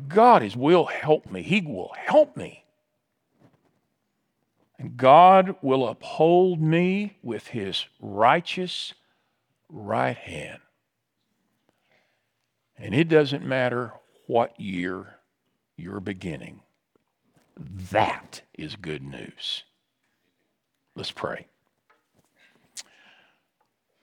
God 0.09 0.43
is 0.43 0.57
will 0.57 0.87
help 0.87 1.31
me. 1.31 1.43
He 1.43 1.61
will 1.61 1.93
help 1.97 2.37
me. 2.37 2.65
And 4.79 4.97
God 4.97 5.57
will 5.63 5.89
uphold 5.89 6.61
me 6.61 7.17
with 7.23 7.49
his 7.49 7.87
righteous 8.01 8.95
right 9.69 10.17
hand. 10.17 10.61
And 12.79 12.95
it 12.95 13.09
doesn't 13.09 13.45
matter 13.45 13.95
what 14.27 14.61
year 14.61 15.17
you're 15.77 16.01
beginning. 16.01 16.61
That 17.59 18.43
is 18.53 18.77
good 18.77 19.03
news. 19.03 19.65
Let's 20.95 21.11
pray. 21.11 21.47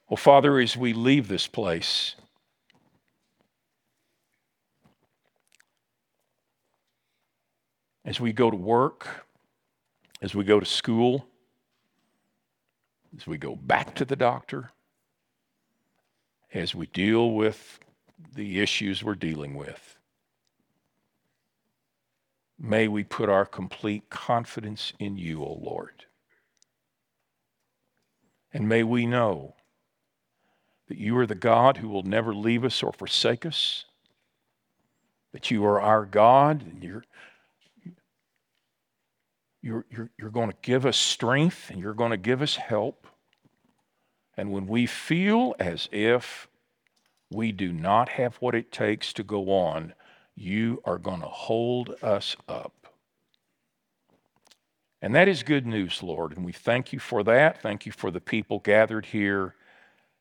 Well, 0.09 0.17
Father, 0.17 0.59
as 0.59 0.75
we 0.75 0.93
leave 0.93 1.27
this 1.27 1.47
place, 1.47 2.15
as 8.05 8.19
we 8.19 8.33
go 8.33 8.49
to 8.51 8.57
work, 8.57 9.25
as 10.23 10.33
we 10.33 10.45
go 10.45 10.57
to 10.57 10.65
school, 10.65 11.27
as 13.17 13.27
we 13.27 13.37
go 13.37 13.57
back 13.57 13.93
to 13.93 14.05
the 14.05 14.15
doctor, 14.15 14.71
as 16.53 16.73
we 16.73 16.87
deal 16.87 17.31
with 17.31 17.79
the 18.33 18.61
issues 18.61 19.03
we're 19.03 19.15
dealing 19.15 19.53
with. 19.53 19.97
May 22.57 22.87
we 22.87 23.03
put 23.03 23.27
our 23.27 23.45
complete 23.45 24.09
confidence 24.09 24.93
in 24.97 25.17
you, 25.17 25.43
O 25.43 25.59
Lord. 25.61 26.05
And 28.53 28.69
may 28.69 28.83
we 28.83 29.05
know 29.05 29.55
that 30.87 30.97
you 30.97 31.17
are 31.17 31.27
the 31.27 31.35
God 31.35 31.77
who 31.77 31.89
will 31.89 32.03
never 32.03 32.33
leave 32.33 32.63
us 32.63 32.81
or 32.81 32.93
forsake 32.93 33.45
us, 33.45 33.83
that 35.33 35.51
you 35.51 35.65
are 35.65 35.81
our 35.81 36.05
God 36.05 36.61
and 36.61 36.81
you're, 36.81 37.03
you're, 39.63 39.85
you're, 39.89 40.09
you're 40.19 40.29
going 40.29 40.51
to 40.51 40.57
give 40.61 40.85
us 40.85 40.97
strength 40.97 41.71
and 41.71 41.79
you're 41.79 41.93
going 41.93 42.11
to 42.11 42.17
give 42.17 42.41
us 42.41 42.57
help. 42.57 43.07
And 44.35 44.51
when 44.51 44.67
we 44.67 44.85
feel 44.85 45.55
as 45.57 45.87
if 45.91 46.47
we 47.31 47.51
do 47.51 47.71
not 47.71 48.09
have 48.09 48.35
what 48.35 48.55
it 48.55 48.71
takes 48.71 49.13
to 49.13 49.23
go 49.23 49.51
on, 49.51 49.93
you 50.35 50.81
are 50.85 50.97
going 50.97 51.21
to 51.21 51.27
hold 51.27 51.95
us 52.03 52.35
up. 52.47 52.73
And 55.01 55.15
that 55.15 55.27
is 55.27 55.43
good 55.43 55.65
news, 55.65 56.03
Lord. 56.03 56.35
And 56.35 56.45
we 56.45 56.51
thank 56.51 56.91
you 56.91 56.99
for 56.99 57.23
that. 57.23 57.61
Thank 57.61 57.85
you 57.85 57.91
for 57.91 58.11
the 58.11 58.21
people 58.21 58.59
gathered 58.59 59.07
here. 59.07 59.55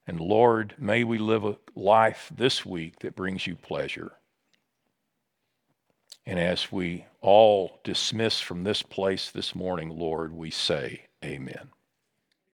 And 0.06 0.20
Lord, 0.20 0.74
may 0.78 1.04
we 1.04 1.18
live 1.18 1.44
a 1.44 1.56
life 1.74 2.30
this 2.34 2.64
week 2.64 3.00
that 3.00 3.16
brings 3.16 3.46
you 3.46 3.56
pleasure. 3.56 4.12
And 6.24 6.38
as 6.38 6.70
we 6.70 7.06
all 7.20 7.80
dismiss 7.84 8.40
from 8.40 8.64
this 8.64 8.82
place 8.82 9.30
this 9.30 9.54
morning, 9.54 9.90
Lord, 9.90 10.32
we 10.32 10.50
say, 10.50 11.06
Amen. 11.24 11.70